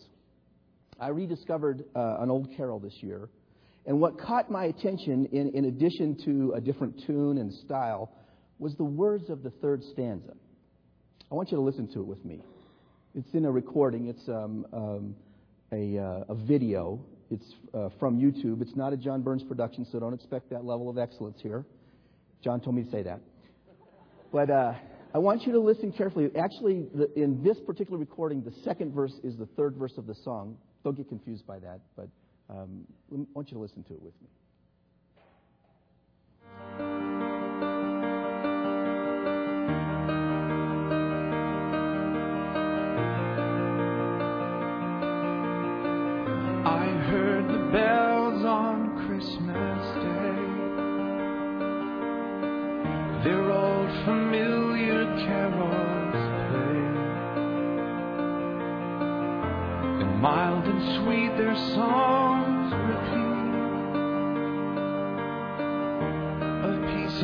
I 1.01 1.09
rediscovered 1.09 1.85
uh, 1.95 2.17
an 2.21 2.31
old 2.31 2.57
carol 2.57 2.79
this 2.79 2.95
year, 3.01 3.29
and 3.87 4.01
what 4.01 4.19
caught 4.19 4.51
my 4.51 4.65
attention, 4.67 5.27
in, 5.33 5.51
in 5.51 5.67
addition 5.67 6.17
to 6.25 6.53
a 6.57 6.61
different 6.61 7.03
tune 7.07 7.39
and 7.39 7.53
style, 7.53 8.11
was 8.59 8.75
the 8.77 8.85
words 8.85 9.29
of 9.29 9.43
the 9.43 9.51
third 9.51 9.83
stanza. 9.93 10.33
I 11.31 11.35
want 11.35 11.51
you 11.51 11.57
to 11.57 11.63
listen 11.63 11.89
to 11.95 12.01
it 12.01 12.07
with 12.07 12.25
me. 12.25 12.41
It's 13.15 13.33
in 13.35 13.45
a 13.45 13.51
recording, 13.51 14.09
it's 14.09 14.29
um, 14.29 14.67
um, 14.73 15.17
a, 15.73 15.99
uh, 15.99 16.25
a, 16.29 16.35
video. 16.35 17.01
It's 17.31 17.55
uh, 17.73 17.89
from 17.99 18.19
YouTube. 18.19 18.63
It's 18.63 18.77
not 18.77 18.93
a 18.93 18.97
John 18.97 19.23
Burns 19.23 19.43
production, 19.43 19.87
so 19.91 19.99
don't 19.99 20.15
expect 20.15 20.51
that 20.51 20.65
level 20.65 20.89
of 20.89 20.99
excellence 20.99 21.39
here. 21.43 21.65
John 22.43 22.61
told 22.61 22.77
me 22.77 22.85
to 22.85 22.91
say 22.91 23.03
that. 23.03 23.21
But 24.33 24.51
uh, 24.51 24.75
I 25.15 25.19
want 25.19 25.47
you 25.47 25.53
to 25.53 25.61
listen 25.61 25.93
carefully. 25.93 26.29
Actually, 26.37 26.87
the, 26.93 27.09
in 27.15 27.41
this 27.45 27.57
particular 27.61 27.99
recording, 27.99 28.43
the 28.43 28.53
second 28.65 28.93
verse 28.93 29.13
is 29.23 29.37
the 29.37 29.47
third 29.57 29.77
verse 29.77 29.97
of 29.97 30.07
the 30.09 30.15
song. 30.25 30.57
Don't 30.83 30.97
get 30.97 31.09
confused 31.09 31.47
by 31.47 31.61
that, 31.61 31.81
but 31.97 32.09
um, 32.51 32.85
I 33.13 33.25
want 33.33 33.49
you 33.51 33.55
to 33.55 33.61
listen 33.61 33.85
to 33.85 33.95
it 33.95 34.03
with 34.03 34.15
me. 34.21 34.29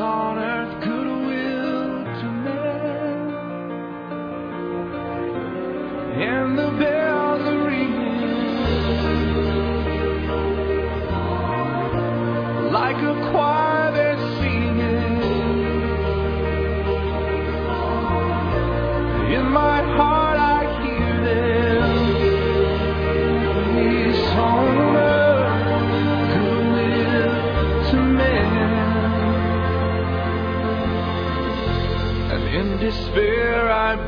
On 0.00 0.38
earth, 0.38 0.82
goodwill 0.82 2.04
to 2.20 2.26
men, 2.46 3.30
and 6.22 6.58
the 6.58 6.70
bells 6.78 7.42
are 7.42 7.66
ringing 7.66 8.10
like 12.72 12.96
a 12.96 13.30
choir 13.30 13.59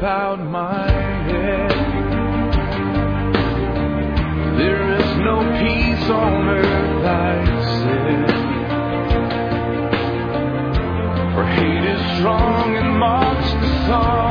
bowed 0.03 0.41
my 0.51 0.91
head. 0.91 1.71
There 4.59 4.95
is 4.99 5.09
no 5.19 5.37
peace 5.63 6.11
on 6.11 6.49
earth, 6.49 7.05
I 7.07 7.45
said. 7.79 8.31
For 11.37 11.45
hate 11.45 11.85
is 11.85 12.19
strong 12.19 12.75
and 12.75 12.99
mocks 12.99 13.53
the 13.53 13.87
song 13.87 14.22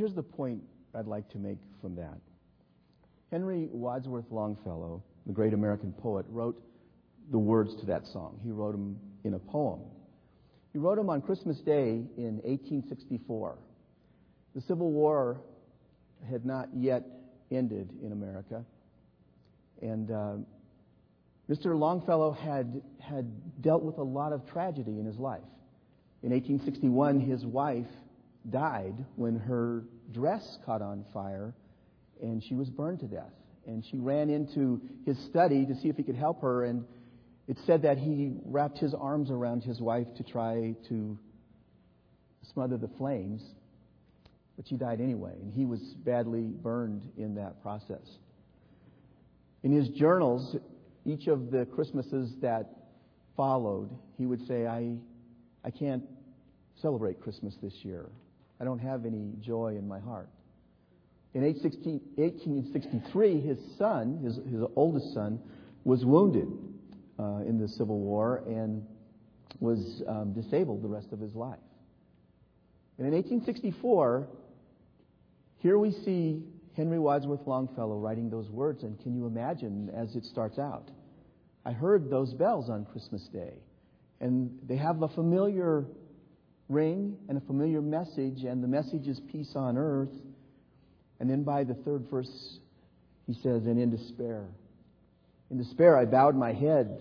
here's 0.00 0.14
the 0.14 0.22
point 0.22 0.62
I'd 0.94 1.06
like 1.06 1.28
to 1.32 1.38
make 1.38 1.58
from 1.82 1.94
that. 1.96 2.18
Henry 3.30 3.68
Wadsworth 3.70 4.24
Longfellow, 4.30 5.02
the 5.26 5.32
great 5.34 5.52
American 5.52 5.92
poet, 5.92 6.24
wrote 6.30 6.58
the 7.30 7.38
words 7.38 7.76
to 7.80 7.86
that 7.86 8.06
song. 8.06 8.40
He 8.42 8.50
wrote 8.50 8.72
them 8.72 8.98
in 9.24 9.34
a 9.34 9.38
poem. 9.38 9.80
He 10.72 10.78
wrote 10.78 10.96
them 10.96 11.10
on 11.10 11.20
Christmas 11.20 11.58
Day 11.58 12.06
in 12.16 12.40
1864. 12.44 13.58
The 14.54 14.62
Civil 14.62 14.90
War 14.90 15.42
had 16.30 16.46
not 16.46 16.70
yet 16.74 17.04
ended 17.50 17.90
in 18.02 18.12
America, 18.12 18.64
and 19.82 20.10
uh, 20.10 20.32
Mr. 21.50 21.78
Longfellow 21.78 22.32
had, 22.32 22.80
had 23.00 23.60
dealt 23.60 23.82
with 23.82 23.98
a 23.98 24.02
lot 24.02 24.32
of 24.32 24.50
tragedy 24.50 24.98
in 24.98 25.04
his 25.04 25.18
life. 25.18 25.42
In 26.22 26.30
1861, 26.30 27.20
his 27.20 27.44
wife 27.44 27.84
died 28.48 28.94
when 29.16 29.38
her 29.38 29.84
dress 30.12 30.58
caught 30.64 30.82
on 30.82 31.04
fire 31.12 31.54
and 32.22 32.42
she 32.42 32.54
was 32.54 32.68
burned 32.70 33.00
to 33.00 33.06
death. 33.06 33.32
And 33.66 33.84
she 33.84 33.98
ran 33.98 34.30
into 34.30 34.80
his 35.04 35.18
study 35.26 35.66
to 35.66 35.74
see 35.76 35.88
if 35.88 35.96
he 35.96 36.02
could 36.02 36.16
help 36.16 36.40
her, 36.42 36.64
and 36.64 36.84
it 37.46 37.58
said 37.66 37.82
that 37.82 37.98
he 37.98 38.32
wrapped 38.44 38.78
his 38.78 38.94
arms 38.94 39.30
around 39.30 39.62
his 39.62 39.80
wife 39.80 40.06
to 40.16 40.22
try 40.22 40.74
to 40.88 41.18
smother 42.52 42.76
the 42.78 42.88
flames, 42.98 43.42
but 44.56 44.66
she 44.66 44.76
died 44.76 45.00
anyway, 45.00 45.34
and 45.40 45.52
he 45.52 45.66
was 45.66 45.80
badly 46.04 46.52
burned 46.62 47.02
in 47.16 47.34
that 47.36 47.62
process. 47.62 48.18
In 49.62 49.72
his 49.72 49.88
journals, 49.90 50.56
each 51.04 51.26
of 51.26 51.50
the 51.50 51.66
Christmases 51.66 52.32
that 52.40 52.70
followed, 53.36 53.90
he 54.16 54.26
would 54.26 54.46
say, 54.46 54.66
I, 54.66 54.96
I 55.64 55.70
can't 55.70 56.04
celebrate 56.80 57.20
Christmas 57.20 57.54
this 57.62 57.74
year. 57.84 58.08
I 58.60 58.64
don't 58.64 58.80
have 58.80 59.06
any 59.06 59.32
joy 59.40 59.76
in 59.78 59.88
my 59.88 59.98
heart. 60.00 60.28
In 61.32 61.42
1863, 61.42 63.40
his 63.40 63.58
son, 63.78 64.18
his, 64.22 64.36
his 64.50 64.62
oldest 64.76 65.14
son, 65.14 65.40
was 65.84 66.04
wounded 66.04 66.48
uh, 67.18 67.42
in 67.46 67.58
the 67.58 67.68
Civil 67.68 68.00
War 68.00 68.42
and 68.46 68.84
was 69.60 70.02
um, 70.08 70.32
disabled 70.32 70.82
the 70.82 70.88
rest 70.88 71.12
of 71.12 71.20
his 71.20 71.34
life. 71.34 71.58
And 72.98 73.06
in 73.06 73.14
1864, 73.14 74.28
here 75.58 75.78
we 75.78 75.92
see 75.92 76.42
Henry 76.76 76.98
Wadsworth 76.98 77.46
Longfellow 77.46 77.98
writing 77.98 78.28
those 78.28 78.50
words, 78.50 78.82
and 78.82 79.00
can 79.00 79.14
you 79.14 79.26
imagine 79.26 79.90
as 79.94 80.16
it 80.16 80.24
starts 80.24 80.58
out? 80.58 80.90
I 81.64 81.72
heard 81.72 82.10
those 82.10 82.34
bells 82.34 82.68
on 82.68 82.84
Christmas 82.86 83.22
Day, 83.28 83.54
and 84.20 84.58
they 84.66 84.76
have 84.76 85.02
a 85.02 85.08
familiar 85.08 85.84
ring 86.70 87.18
and 87.28 87.36
a 87.36 87.40
familiar 87.42 87.82
message, 87.82 88.44
and 88.44 88.62
the 88.62 88.68
message 88.68 89.08
is 89.08 89.20
peace 89.32 89.52
on 89.54 89.76
earth. 89.76 90.14
And 91.18 91.28
then 91.28 91.42
by 91.42 91.64
the 91.64 91.74
third 91.74 92.08
verse, 92.08 92.58
he 93.26 93.34
says, 93.34 93.66
And 93.66 93.78
in 93.78 93.90
despair. 93.90 94.46
In 95.50 95.58
despair, 95.58 95.98
I 95.98 96.04
bowed 96.06 96.36
my 96.36 96.52
head. 96.52 96.98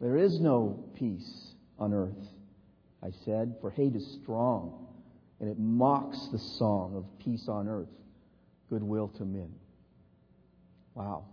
There 0.00 0.16
is 0.16 0.38
no 0.38 0.84
peace 0.94 1.54
on 1.78 1.94
earth, 1.94 2.28
I 3.02 3.10
said, 3.24 3.56
for 3.60 3.70
hate 3.70 3.96
is 3.96 4.18
strong, 4.22 4.86
and 5.40 5.48
it 5.48 5.58
mocks 5.58 6.28
the 6.30 6.38
song 6.38 6.94
of 6.96 7.04
peace 7.24 7.48
on 7.48 7.68
earth, 7.68 7.88
goodwill 8.68 9.08
to 9.16 9.24
men. 9.24 9.52
Wow. 10.94 11.24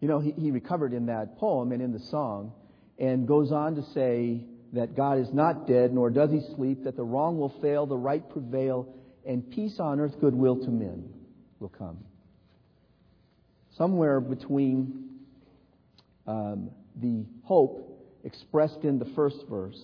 You 0.00 0.08
know, 0.08 0.20
he, 0.20 0.32
he 0.32 0.50
recovered 0.50 0.92
in 0.92 1.06
that 1.06 1.38
poem 1.38 1.72
and 1.72 1.82
in 1.82 1.92
the 1.92 2.00
song, 2.00 2.52
and 2.98 3.28
goes 3.28 3.52
on 3.52 3.76
to 3.76 3.82
say, 3.92 4.40
that 4.74 4.96
God 4.96 5.18
is 5.18 5.28
not 5.32 5.66
dead, 5.66 5.92
nor 5.92 6.10
does 6.10 6.30
he 6.30 6.40
sleep, 6.54 6.84
that 6.84 6.96
the 6.96 7.04
wrong 7.04 7.38
will 7.38 7.54
fail, 7.60 7.86
the 7.86 7.96
right 7.96 8.28
prevail, 8.28 8.92
and 9.26 9.48
peace 9.50 9.78
on 9.78 10.00
earth, 10.00 10.14
goodwill 10.20 10.56
to 10.56 10.70
men 10.70 11.08
will 11.60 11.68
come. 11.68 11.98
Somewhere 13.76 14.20
between 14.20 15.10
um, 16.26 16.70
the 17.00 17.24
hope 17.44 17.90
expressed 18.24 18.80
in 18.82 18.98
the 18.98 19.06
first 19.16 19.36
verse 19.48 19.80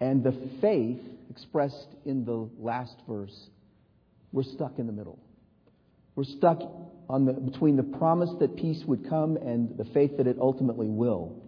and 0.00 0.22
the 0.22 0.32
faith 0.60 1.00
expressed 1.30 1.88
in 2.04 2.24
the 2.24 2.48
last 2.58 2.96
verse, 3.08 3.48
we're 4.32 4.42
stuck 4.42 4.78
in 4.78 4.86
the 4.86 4.92
middle. 4.92 5.18
We're 6.14 6.24
stuck 6.24 6.60
on 7.08 7.24
the, 7.24 7.32
between 7.32 7.76
the 7.76 7.82
promise 7.82 8.30
that 8.40 8.56
peace 8.56 8.82
would 8.86 9.08
come 9.08 9.36
and 9.36 9.76
the 9.76 9.84
faith 9.86 10.16
that 10.18 10.26
it 10.26 10.36
ultimately 10.40 10.88
will. 10.88 11.42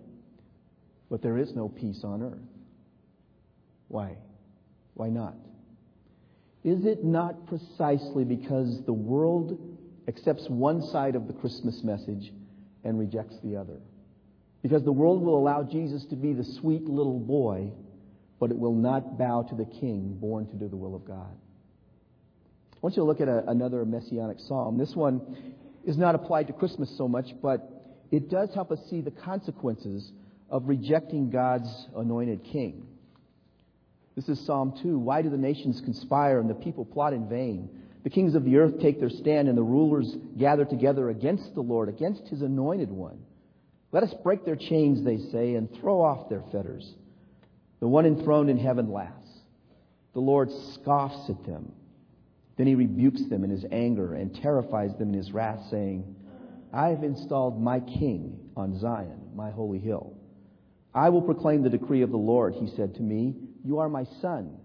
But 1.11 1.23
there 1.23 1.39
is 1.39 1.55
no 1.55 1.69
peace 1.69 2.01
on 2.05 2.23
earth. 2.23 2.39
Why? 3.91 4.17
Why 4.95 5.09
not? 5.09 5.35
Is 6.63 6.85
it 6.85 7.03
not 7.03 7.49
precisely 7.49 8.23
because 8.23 8.83
the 8.87 8.93
world 8.93 9.59
accepts 10.07 10.49
one 10.49 10.81
side 10.81 11.17
of 11.17 11.27
the 11.27 11.33
Christmas 11.33 11.83
message 11.83 12.33
and 12.85 12.99
rejects 12.99 13.35
the 13.43 13.57
other? 13.57 13.81
Because 14.63 14.85
the 14.85 14.93
world 14.93 15.23
will 15.23 15.37
allow 15.37 15.65
Jesus 15.65 16.05
to 16.07 16.17
be 16.17 16.33
the 16.33 16.45
sweet 16.45 16.85
little 16.85 17.19
boy, 17.19 17.73
but 18.39 18.53
it 18.53 18.59
will 18.59 18.77
not 18.77 19.19
bow 19.19 19.43
to 19.43 19.57
the 19.57 19.65
king 19.65 20.17
born 20.21 20.47
to 20.47 20.55
do 20.55 20.69
the 20.69 20.77
will 20.77 20.95
of 20.95 21.05
God. 21.05 21.35
I 22.75 22.79
want 22.83 22.97
you 22.97 23.03
to 23.03 23.07
look 23.07 23.21
at 23.21 23.29
a, 23.29 23.49
another 23.49 23.85
messianic 23.85 24.39
psalm. 24.39 24.79
This 24.79 24.95
one 24.95 25.55
is 25.85 25.99
not 25.99 26.15
applied 26.15 26.47
to 26.47 26.53
Christmas 26.53 26.97
so 26.97 27.09
much, 27.09 27.27
but 27.43 27.69
it 28.13 28.31
does 28.31 28.55
help 28.55 28.71
us 28.71 28.79
see 28.89 29.01
the 29.01 29.11
consequences 29.11 30.13
of 30.49 30.69
rejecting 30.69 31.31
God's 31.31 31.89
anointed 31.97 32.45
king. 32.45 32.87
This 34.17 34.29
is 34.29 34.45
Psalm 34.45 34.79
2. 34.83 34.99
Why 34.99 35.23
do 35.23 35.31
the 35.31 35.37
nations 35.37 35.81
conspire 35.81 36.41
and 36.41 36.51
the 36.51 36.55
people 36.55 36.85
plot 36.85 37.13
in 37.13 37.29
vain? 37.29 37.69
The 38.03 38.11
kings 38.11 38.35
of 38.35 38.45
the 38.45 38.57
earth 38.57 38.81
take 38.81 38.99
their 38.99 39.11
stand 39.11 39.49
and 39.49 39.57
the 39.57 39.63
rulers 39.63 40.17
gather 40.39 40.65
together 40.65 41.11
against 41.11 41.55
the 41.55 41.61
Lord, 41.61 41.89
against 41.89 42.27
his 42.29 42.43
anointed 42.43 42.91
one. 42.91 43.19
Let 43.93 44.03
us 44.03 44.15
break 44.23 44.45
their 44.45 44.57
chains, 44.57 45.05
they 45.05 45.19
say, 45.31 45.55
and 45.55 45.73
throw 45.75 46.01
off 46.01 46.29
their 46.29 46.43
fetters. 46.53 46.95
The 47.81 47.89
one 47.89 48.07
enthroned 48.07 48.51
in 48.51 48.59
heaven 48.59 48.91
laughs. 48.91 49.29
The 50.13 50.21
Lord 50.21 50.51
scoffs 50.75 51.29
at 51.29 51.45
them. 51.45 51.73
Then 52.57 52.67
he 52.67 52.75
rebukes 52.75 53.25
them 53.29 53.45
in 53.45 53.51
his 53.51 53.65
anger 53.71 54.15
and 54.15 54.35
terrifies 54.35 54.97
them 54.97 55.11
in 55.11 55.15
his 55.15 55.33
wrath, 55.33 55.61
saying, 55.71 56.17
I 56.73 56.89
have 56.89 57.03
installed 57.03 57.61
my 57.61 57.81
king 57.81 58.39
on 58.57 58.79
Zion, 58.79 59.31
my 59.35 59.51
holy 59.51 59.79
hill. 59.79 60.15
I 60.95 61.09
will 61.09 61.23
proclaim 61.23 61.63
the 61.63 61.71
decree 61.71 62.03
of 62.03 62.11
the 62.11 62.17
Lord, 62.17 62.55
he 62.55 62.69
said 62.77 62.95
to 62.97 63.03
me. 63.03 63.35
You 63.65 63.79
are 63.79 63.89
my 63.89 64.05
son. 64.21 64.57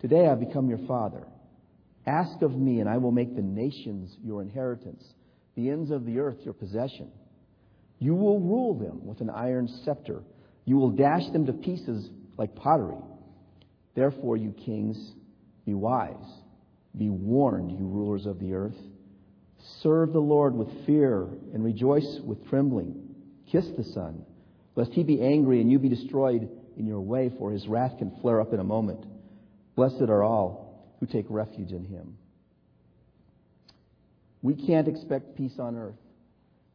Today 0.00 0.26
I 0.26 0.34
become 0.34 0.68
your 0.68 0.86
father. 0.86 1.26
Ask 2.06 2.40
of 2.42 2.56
me, 2.56 2.80
and 2.80 2.88
I 2.88 2.96
will 2.96 3.12
make 3.12 3.34
the 3.36 3.42
nations 3.42 4.16
your 4.24 4.40
inheritance, 4.40 5.04
the 5.54 5.68
ends 5.70 5.90
of 5.90 6.06
the 6.06 6.20
earth 6.20 6.38
your 6.44 6.54
possession. 6.54 7.10
You 7.98 8.14
will 8.14 8.40
rule 8.40 8.74
them 8.74 9.04
with 9.04 9.20
an 9.20 9.28
iron 9.28 9.68
scepter. 9.84 10.22
You 10.64 10.76
will 10.76 10.90
dash 10.90 11.28
them 11.32 11.46
to 11.46 11.52
pieces 11.52 12.08
like 12.36 12.54
pottery. 12.54 12.96
Therefore, 13.94 14.36
you 14.36 14.52
kings, 14.52 15.12
be 15.66 15.74
wise. 15.74 16.14
Be 16.96 17.10
warned, 17.10 17.72
you 17.72 17.86
rulers 17.86 18.24
of 18.24 18.38
the 18.38 18.54
earth. 18.54 18.76
Serve 19.82 20.12
the 20.12 20.20
Lord 20.20 20.54
with 20.54 20.86
fear 20.86 21.28
and 21.52 21.64
rejoice 21.64 22.20
with 22.24 22.48
trembling. 22.48 23.14
Kiss 23.50 23.66
the 23.76 23.84
Son, 23.84 24.24
lest 24.76 24.92
he 24.92 25.02
be 25.02 25.20
angry 25.20 25.60
and 25.60 25.70
you 25.70 25.78
be 25.78 25.88
destroyed 25.88 26.48
in 26.78 26.86
your 26.86 27.00
way, 27.00 27.30
for 27.38 27.50
his 27.50 27.66
wrath 27.66 27.98
can 27.98 28.16
flare 28.22 28.40
up 28.40 28.52
in 28.52 28.60
a 28.60 28.64
moment. 28.64 29.04
Blessed 29.76 30.02
are 30.02 30.22
all 30.22 30.94
who 31.00 31.06
take 31.06 31.26
refuge 31.28 31.72
in 31.72 31.84
him. 31.84 32.16
We 34.42 34.54
can't 34.54 34.88
expect 34.88 35.36
peace 35.36 35.58
on 35.58 35.76
earth 35.76 35.98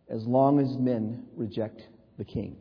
as 0.09 0.25
long 0.25 0.59
as 0.59 0.77
men 0.77 1.25
reject 1.35 1.81
the 2.17 2.25
king. 2.25 2.57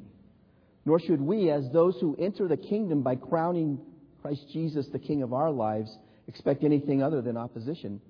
Nor 0.84 1.00
should 1.00 1.20
we, 1.20 1.50
as 1.50 1.70
those 1.72 1.96
who 2.00 2.16
enter 2.18 2.48
the 2.48 2.56
kingdom 2.56 3.02
by 3.02 3.16
crowning 3.16 3.80
Christ 4.20 4.46
Jesus 4.52 4.86
the 4.92 4.98
king 4.98 5.22
of 5.22 5.32
our 5.32 5.50
lives, 5.50 5.96
expect 6.28 6.64
anything 6.64 7.02
other 7.02 7.20
than 7.20 7.36
opposition 7.36 8.00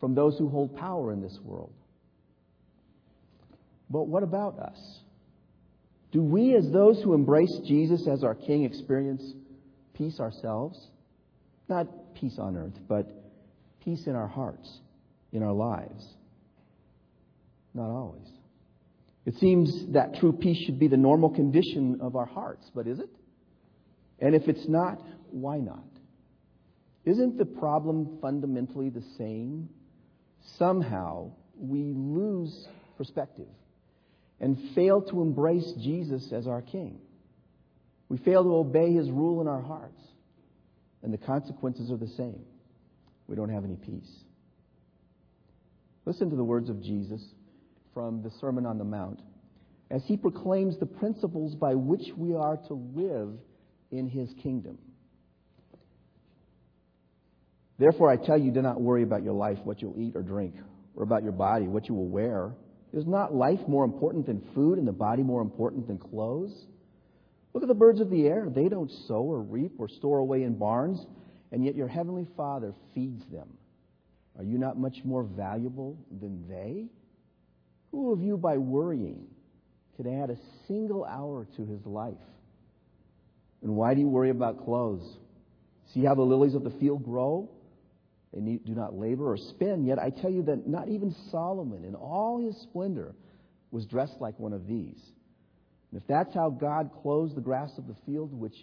from 0.00 0.14
those 0.14 0.38
who 0.38 0.48
hold 0.48 0.76
power 0.76 1.12
in 1.12 1.20
this 1.20 1.36
world. 1.44 1.72
But 3.90 4.06
what 4.06 4.22
about 4.22 4.58
us? 4.58 4.78
Do 6.10 6.22
we, 6.22 6.54
as 6.54 6.70
those 6.70 7.02
who 7.02 7.14
embrace 7.14 7.54
Jesus 7.66 8.06
as 8.08 8.24
our 8.24 8.34
King, 8.34 8.64
experience 8.64 9.22
peace 9.94 10.20
ourselves? 10.20 10.78
Not 11.68 12.14
peace 12.14 12.38
on 12.38 12.56
earth, 12.56 12.78
but 12.88 13.06
peace 13.84 14.06
in 14.06 14.14
our 14.14 14.26
hearts, 14.26 14.80
in 15.32 15.42
our 15.42 15.52
lives. 15.52 16.06
Not 17.74 17.90
always. 17.90 18.26
It 19.26 19.34
seems 19.36 19.92
that 19.92 20.14
true 20.14 20.32
peace 20.32 20.56
should 20.64 20.78
be 20.78 20.88
the 20.88 20.96
normal 20.96 21.28
condition 21.28 21.98
of 22.00 22.16
our 22.16 22.24
hearts, 22.24 22.70
but 22.74 22.86
is 22.86 22.98
it? 22.98 23.10
And 24.20 24.34
if 24.34 24.48
it's 24.48 24.66
not, 24.66 25.02
why 25.30 25.58
not? 25.58 25.84
Isn't 27.04 27.36
the 27.36 27.44
problem 27.44 28.18
fundamentally 28.22 28.88
the 28.88 29.04
same? 29.18 29.68
Somehow 30.56 31.32
we 31.58 31.92
lose 31.94 32.66
perspective 32.96 33.48
and 34.40 34.56
fail 34.74 35.02
to 35.02 35.22
embrace 35.22 35.72
Jesus 35.80 36.32
as 36.32 36.46
our 36.46 36.62
King. 36.62 37.00
We 38.08 38.18
fail 38.18 38.42
to 38.44 38.54
obey 38.54 38.92
His 38.92 39.10
rule 39.10 39.40
in 39.40 39.48
our 39.48 39.60
hearts, 39.60 40.00
and 41.02 41.12
the 41.12 41.18
consequences 41.18 41.90
are 41.90 41.96
the 41.96 42.08
same. 42.08 42.40
we 43.26 43.36
don't 43.36 43.50
have 43.50 43.64
any 43.64 43.76
peace. 43.76 44.10
Listen 46.06 46.30
to 46.30 46.36
the 46.36 46.44
words 46.44 46.70
of 46.70 46.82
Jesus 46.82 47.22
from 47.92 48.22
the 48.22 48.30
Sermon 48.40 48.64
on 48.64 48.78
the 48.78 48.84
Mount 48.84 49.20
as 49.90 50.02
he 50.06 50.16
proclaims 50.16 50.78
the 50.78 50.86
principles 50.86 51.54
by 51.54 51.74
which 51.74 52.12
we 52.16 52.34
are 52.34 52.56
to 52.68 52.74
live 52.94 53.30
in 53.90 54.08
his 54.08 54.32
kingdom. 54.42 54.78
Therefore, 57.78 58.10
I 58.10 58.16
tell 58.16 58.38
you, 58.38 58.50
do 58.50 58.60
not 58.60 58.80
worry 58.80 59.02
about 59.02 59.22
your 59.22 59.34
life, 59.34 59.58
what 59.64 59.80
you'll 59.80 59.98
eat 59.98 60.16
or 60.16 60.22
drink, 60.22 60.54
or 60.96 61.04
about 61.04 61.22
your 61.22 61.32
body, 61.32 61.68
what 61.68 61.88
you 61.88 61.94
will 61.94 62.08
wear. 62.08 62.52
Is 62.92 63.06
not 63.06 63.34
life 63.34 63.60
more 63.68 63.84
important 63.84 64.26
than 64.26 64.40
food, 64.54 64.78
and 64.78 64.88
the 64.88 64.92
body 64.92 65.22
more 65.22 65.42
important 65.42 65.86
than 65.86 65.98
clothes? 65.98 66.66
Look 67.52 67.62
at 67.62 67.68
the 67.68 67.74
birds 67.74 68.00
of 68.00 68.10
the 68.10 68.26
air. 68.26 68.48
They 68.48 68.68
don't 68.68 68.90
sow 69.06 69.22
or 69.22 69.40
reap 69.40 69.72
or 69.78 69.88
store 69.88 70.18
away 70.18 70.42
in 70.42 70.54
barns, 70.54 71.04
and 71.52 71.64
yet 71.64 71.74
your 71.74 71.88
heavenly 71.88 72.26
Father 72.36 72.74
feeds 72.94 73.24
them. 73.30 73.48
Are 74.38 74.44
you 74.44 74.58
not 74.58 74.78
much 74.78 74.98
more 75.04 75.24
valuable 75.24 75.98
than 76.20 76.48
they? 76.48 76.86
Who 77.90 78.12
of 78.12 78.22
you, 78.22 78.36
by 78.36 78.58
worrying, 78.58 79.26
could 79.96 80.06
add 80.06 80.30
a 80.30 80.38
single 80.66 81.04
hour 81.04 81.46
to 81.56 81.66
his 81.66 81.84
life? 81.84 82.14
And 83.62 83.74
why 83.74 83.94
do 83.94 84.00
you 84.00 84.08
worry 84.08 84.30
about 84.30 84.64
clothes? 84.64 85.18
See 85.92 86.04
how 86.04 86.14
the 86.14 86.22
lilies 86.22 86.54
of 86.54 86.64
the 86.64 86.70
field 86.70 87.04
grow? 87.04 87.50
They 88.32 88.40
need, 88.40 88.64
do 88.64 88.74
not 88.74 88.94
labor 88.94 89.32
or 89.32 89.36
spin. 89.36 89.84
Yet 89.84 89.98
I 89.98 90.10
tell 90.10 90.30
you 90.30 90.42
that 90.44 90.66
not 90.66 90.88
even 90.88 91.14
Solomon, 91.30 91.84
in 91.84 91.94
all 91.94 92.40
his 92.44 92.56
splendor, 92.62 93.14
was 93.70 93.86
dressed 93.86 94.16
like 94.20 94.38
one 94.38 94.52
of 94.52 94.66
these. 94.66 95.00
And 95.90 96.00
if 96.00 96.06
that's 96.06 96.34
how 96.34 96.50
God 96.50 96.90
clothes 97.02 97.34
the 97.34 97.40
grass 97.40 97.70
of 97.78 97.86
the 97.86 97.96
field, 98.04 98.32
which 98.32 98.56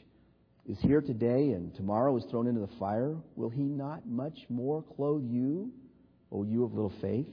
is 0.68 0.78
here 0.82 1.02
today 1.02 1.52
and 1.52 1.74
tomorrow 1.76 2.16
is 2.18 2.26
thrown 2.30 2.48
into 2.48 2.62
the 2.62 2.80
fire, 2.80 3.16
will 3.36 3.50
he 3.50 3.64
not 3.64 4.08
much 4.08 4.38
more 4.50 4.84
clothe 4.96 5.24
you, 5.24 5.72
O 6.32 6.44
you 6.44 6.64
of 6.64 6.74
little 6.74 6.94
faith? 7.02 7.28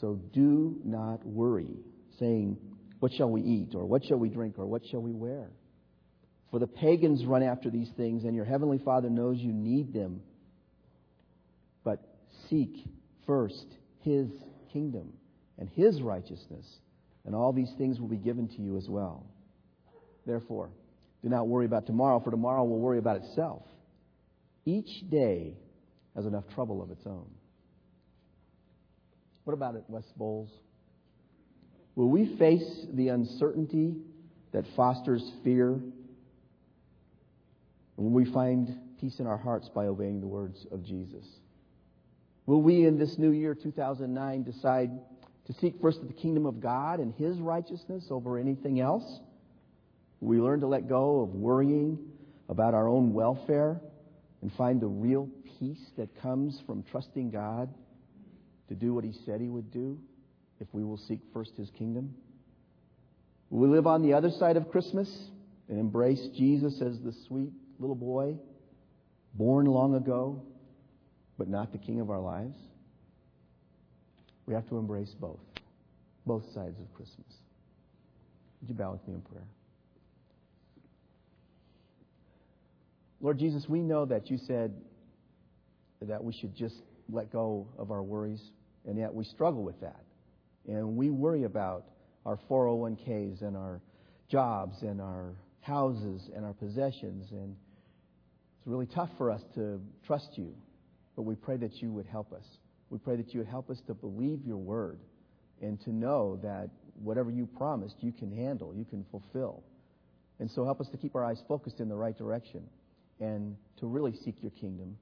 So 0.00 0.18
do 0.32 0.80
not 0.84 1.24
worry, 1.26 1.76
saying, 2.18 2.56
What 3.00 3.12
shall 3.12 3.30
we 3.30 3.42
eat? 3.42 3.74
Or 3.74 3.84
what 3.86 4.04
shall 4.04 4.18
we 4.18 4.28
drink? 4.28 4.58
Or 4.58 4.66
what 4.66 4.82
shall 4.90 5.02
we 5.02 5.12
wear? 5.12 5.50
For 6.50 6.58
the 6.58 6.66
pagans 6.66 7.24
run 7.24 7.42
after 7.42 7.70
these 7.70 7.90
things, 7.96 8.24
and 8.24 8.34
your 8.34 8.44
heavenly 8.44 8.78
Father 8.78 9.08
knows 9.08 9.38
you 9.38 9.52
need 9.52 9.92
them. 9.92 10.20
Seek 12.50 12.84
first 13.26 13.66
his 14.02 14.28
kingdom 14.72 15.12
and 15.58 15.68
his 15.70 16.02
righteousness, 16.02 16.66
and 17.24 17.34
all 17.34 17.52
these 17.52 17.72
things 17.78 18.00
will 18.00 18.08
be 18.08 18.16
given 18.16 18.48
to 18.48 18.60
you 18.60 18.76
as 18.76 18.88
well. 18.88 19.24
Therefore, 20.26 20.70
do 21.22 21.28
not 21.28 21.48
worry 21.48 21.66
about 21.66 21.86
tomorrow, 21.86 22.20
for 22.20 22.30
tomorrow 22.30 22.64
will 22.64 22.80
worry 22.80 22.98
about 22.98 23.18
itself. 23.18 23.62
Each 24.64 25.08
day 25.08 25.54
has 26.16 26.26
enough 26.26 26.44
trouble 26.54 26.82
of 26.82 26.90
its 26.90 27.06
own. 27.06 27.30
What 29.44 29.54
about 29.54 29.76
it, 29.76 29.84
West 29.88 30.16
Bowles? 30.16 30.50
Will 31.94 32.08
we 32.08 32.36
face 32.36 32.86
the 32.92 33.08
uncertainty 33.08 33.94
that 34.52 34.64
fosters 34.76 35.22
fear? 35.44 35.80
Will 37.96 38.10
we 38.10 38.30
find 38.32 38.76
peace 39.00 39.18
in 39.18 39.26
our 39.26 39.36
hearts 39.36 39.68
by 39.74 39.86
obeying 39.86 40.20
the 40.20 40.26
words 40.26 40.66
of 40.72 40.84
Jesus? 40.84 41.24
Will 42.50 42.62
we 42.62 42.84
in 42.84 42.98
this 42.98 43.16
new 43.16 43.30
year, 43.30 43.54
2009, 43.54 44.42
decide 44.42 44.90
to 45.46 45.52
seek 45.60 45.80
first 45.80 46.04
the 46.04 46.12
kingdom 46.12 46.46
of 46.46 46.58
God 46.60 46.98
and 46.98 47.14
His 47.14 47.38
righteousness 47.38 48.08
over 48.10 48.38
anything 48.40 48.80
else? 48.80 49.20
Will 50.18 50.30
we 50.30 50.40
learn 50.40 50.58
to 50.58 50.66
let 50.66 50.88
go 50.88 51.20
of 51.20 51.28
worrying 51.36 51.96
about 52.48 52.74
our 52.74 52.88
own 52.88 53.12
welfare 53.12 53.80
and 54.42 54.52
find 54.54 54.80
the 54.80 54.88
real 54.88 55.28
peace 55.60 55.92
that 55.96 56.20
comes 56.20 56.60
from 56.66 56.82
trusting 56.90 57.30
God 57.30 57.72
to 58.66 58.74
do 58.74 58.94
what 58.94 59.04
He 59.04 59.12
said 59.24 59.40
He 59.40 59.48
would 59.48 59.70
do 59.70 60.00
if 60.58 60.66
we 60.72 60.82
will 60.82 60.98
seek 60.98 61.20
first 61.32 61.52
His 61.56 61.70
kingdom? 61.78 62.12
Will 63.50 63.68
we 63.68 63.76
live 63.76 63.86
on 63.86 64.02
the 64.02 64.14
other 64.14 64.28
side 64.28 64.56
of 64.56 64.72
Christmas 64.72 65.08
and 65.68 65.78
embrace 65.78 66.26
Jesus 66.36 66.82
as 66.82 66.98
the 66.98 67.12
sweet 67.28 67.52
little 67.78 67.94
boy 67.94 68.34
born 69.34 69.66
long 69.66 69.94
ago, 69.94 70.42
but 71.40 71.48
not 71.48 71.72
the 71.72 71.78
king 71.78 72.02
of 72.02 72.10
our 72.10 72.20
lives? 72.20 72.54
We 74.44 74.52
have 74.52 74.68
to 74.68 74.76
embrace 74.76 75.14
both, 75.18 75.40
both 76.26 76.44
sides 76.52 76.78
of 76.78 76.92
Christmas. 76.92 77.26
Would 78.60 78.68
you 78.68 78.74
bow 78.74 78.92
with 78.92 79.08
me 79.08 79.14
in 79.14 79.22
prayer? 79.22 79.46
Lord 83.22 83.38
Jesus, 83.38 83.66
we 83.70 83.80
know 83.80 84.04
that 84.04 84.30
you 84.30 84.36
said 84.46 84.74
that 86.02 86.22
we 86.22 86.34
should 86.34 86.54
just 86.54 86.74
let 87.08 87.32
go 87.32 87.66
of 87.78 87.90
our 87.90 88.02
worries, 88.02 88.42
and 88.86 88.98
yet 88.98 89.14
we 89.14 89.24
struggle 89.24 89.62
with 89.62 89.80
that. 89.80 90.04
And 90.68 90.94
we 90.94 91.08
worry 91.08 91.44
about 91.44 91.86
our 92.26 92.38
401ks 92.50 93.40
and 93.40 93.56
our 93.56 93.80
jobs 94.28 94.82
and 94.82 95.00
our 95.00 95.32
houses 95.62 96.20
and 96.36 96.44
our 96.44 96.52
possessions. 96.52 97.32
And 97.32 97.56
it's 98.58 98.66
really 98.66 98.84
tough 98.84 99.08
for 99.16 99.30
us 99.30 99.40
to 99.54 99.80
trust 100.06 100.32
you, 100.34 100.54
but 101.20 101.26
we 101.26 101.34
pray 101.34 101.58
that 101.58 101.82
you 101.82 101.92
would 101.92 102.06
help 102.06 102.32
us. 102.32 102.46
We 102.88 102.96
pray 102.96 103.14
that 103.16 103.34
you 103.34 103.40
would 103.40 103.46
help 103.46 103.68
us 103.68 103.78
to 103.88 103.92
believe 103.92 104.40
your 104.46 104.56
word 104.56 105.00
and 105.60 105.78
to 105.82 105.92
know 105.92 106.40
that 106.42 106.70
whatever 106.94 107.30
you 107.30 107.44
promised, 107.44 107.96
you 108.00 108.10
can 108.10 108.34
handle, 108.34 108.74
you 108.74 108.86
can 108.86 109.04
fulfill. 109.10 109.62
And 110.38 110.50
so 110.50 110.64
help 110.64 110.80
us 110.80 110.88
to 110.92 110.96
keep 110.96 111.14
our 111.14 111.22
eyes 111.22 111.42
focused 111.46 111.78
in 111.78 111.90
the 111.90 111.94
right 111.94 112.16
direction 112.16 112.62
and 113.20 113.54
to 113.80 113.86
really 113.86 114.14
seek 114.24 114.36
your 114.40 114.52
kingdom 114.52 114.96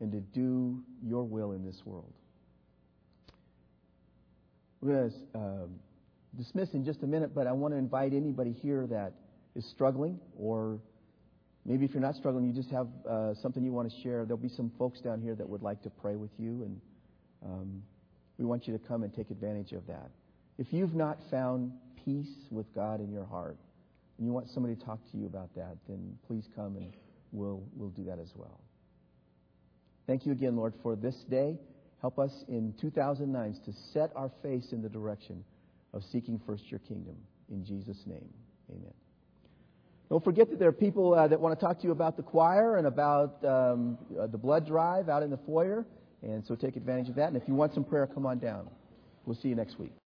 and 0.00 0.10
to 0.12 0.20
do 0.20 0.82
your 1.04 1.24
will 1.24 1.52
in 1.52 1.62
this 1.62 1.82
world. 1.84 2.14
We're 4.80 4.94
going 4.94 5.10
to 5.10 5.38
uh, 5.38 5.66
dismiss 6.38 6.72
in 6.72 6.86
just 6.86 7.02
a 7.02 7.06
minute, 7.06 7.34
but 7.34 7.46
I 7.46 7.52
want 7.52 7.74
to 7.74 7.78
invite 7.78 8.14
anybody 8.14 8.56
here 8.62 8.86
that 8.86 9.12
is 9.54 9.66
struggling, 9.66 10.18
or 10.38 10.78
maybe 11.64 11.84
if 11.84 11.92
you're 11.92 12.02
not 12.02 12.14
struggling, 12.16 12.46
you 12.46 12.52
just 12.52 12.70
have 12.70 12.88
uh, 13.08 13.34
something 13.42 13.64
you 13.64 13.72
want 13.72 13.90
to 13.90 14.00
share. 14.02 14.24
There'll 14.24 14.36
be 14.36 14.48
some 14.48 14.70
folks 14.78 15.00
down 15.00 15.20
here 15.20 15.34
that 15.34 15.48
would 15.48 15.62
like 15.62 15.82
to 15.82 15.90
pray 15.90 16.16
with 16.16 16.30
you, 16.38 16.62
and 16.62 16.80
um, 17.44 17.82
we 18.38 18.44
want 18.44 18.66
you 18.66 18.76
to 18.76 18.84
come 18.86 19.02
and 19.02 19.14
take 19.14 19.30
advantage 19.30 19.72
of 19.72 19.86
that. 19.86 20.10
If 20.58 20.72
you've 20.72 20.94
not 20.94 21.18
found 21.30 21.72
peace 22.04 22.48
with 22.50 22.72
God 22.74 23.00
in 23.00 23.12
your 23.12 23.24
heart, 23.24 23.56
and 24.18 24.26
you 24.26 24.32
want 24.32 24.50
somebody 24.50 24.74
to 24.76 24.84
talk 24.84 24.98
to 25.12 25.16
you 25.16 25.26
about 25.26 25.54
that, 25.54 25.76
then 25.88 26.18
please 26.26 26.44
come 26.54 26.76
and 26.76 26.92
we'll, 27.32 27.62
we'll 27.74 27.88
do 27.90 28.04
that 28.04 28.18
as 28.18 28.30
well. 28.36 28.60
Thank 30.06 30.26
you 30.26 30.32
again, 30.32 30.56
Lord, 30.56 30.74
for 30.82 30.96
this 30.96 31.16
day. 31.30 31.56
Help 32.00 32.18
us 32.18 32.32
in 32.48 32.74
2009 32.80 33.60
to 33.64 33.72
set 33.92 34.10
our 34.16 34.30
face 34.42 34.72
in 34.72 34.82
the 34.82 34.88
direction 34.88 35.44
of 35.94 36.02
seeking 36.12 36.40
first 36.46 36.70
your 36.70 36.80
kingdom. 36.80 37.16
In 37.50 37.64
Jesus' 37.64 38.02
name, 38.06 38.28
amen. 38.70 38.92
Don't 40.10 40.22
forget 40.22 40.50
that 40.50 40.58
there 40.58 40.68
are 40.68 40.72
people 40.72 41.14
uh, 41.14 41.28
that 41.28 41.40
want 41.40 41.58
to 41.58 41.64
talk 41.64 41.78
to 41.78 41.86
you 41.86 41.92
about 41.92 42.16
the 42.16 42.22
choir 42.22 42.76
and 42.76 42.86
about 42.88 43.42
um, 43.44 43.96
uh, 44.20 44.26
the 44.26 44.36
blood 44.36 44.66
drive 44.66 45.08
out 45.08 45.22
in 45.22 45.30
the 45.30 45.38
foyer. 45.38 45.86
And 46.22 46.44
so 46.44 46.56
take 46.56 46.76
advantage 46.76 47.08
of 47.08 47.14
that. 47.14 47.28
And 47.28 47.36
if 47.36 47.44
you 47.46 47.54
want 47.54 47.72
some 47.72 47.84
prayer, 47.84 48.08
come 48.08 48.26
on 48.26 48.40
down. 48.40 48.68
We'll 49.24 49.36
see 49.36 49.48
you 49.48 49.54
next 49.54 49.78
week. 49.78 49.92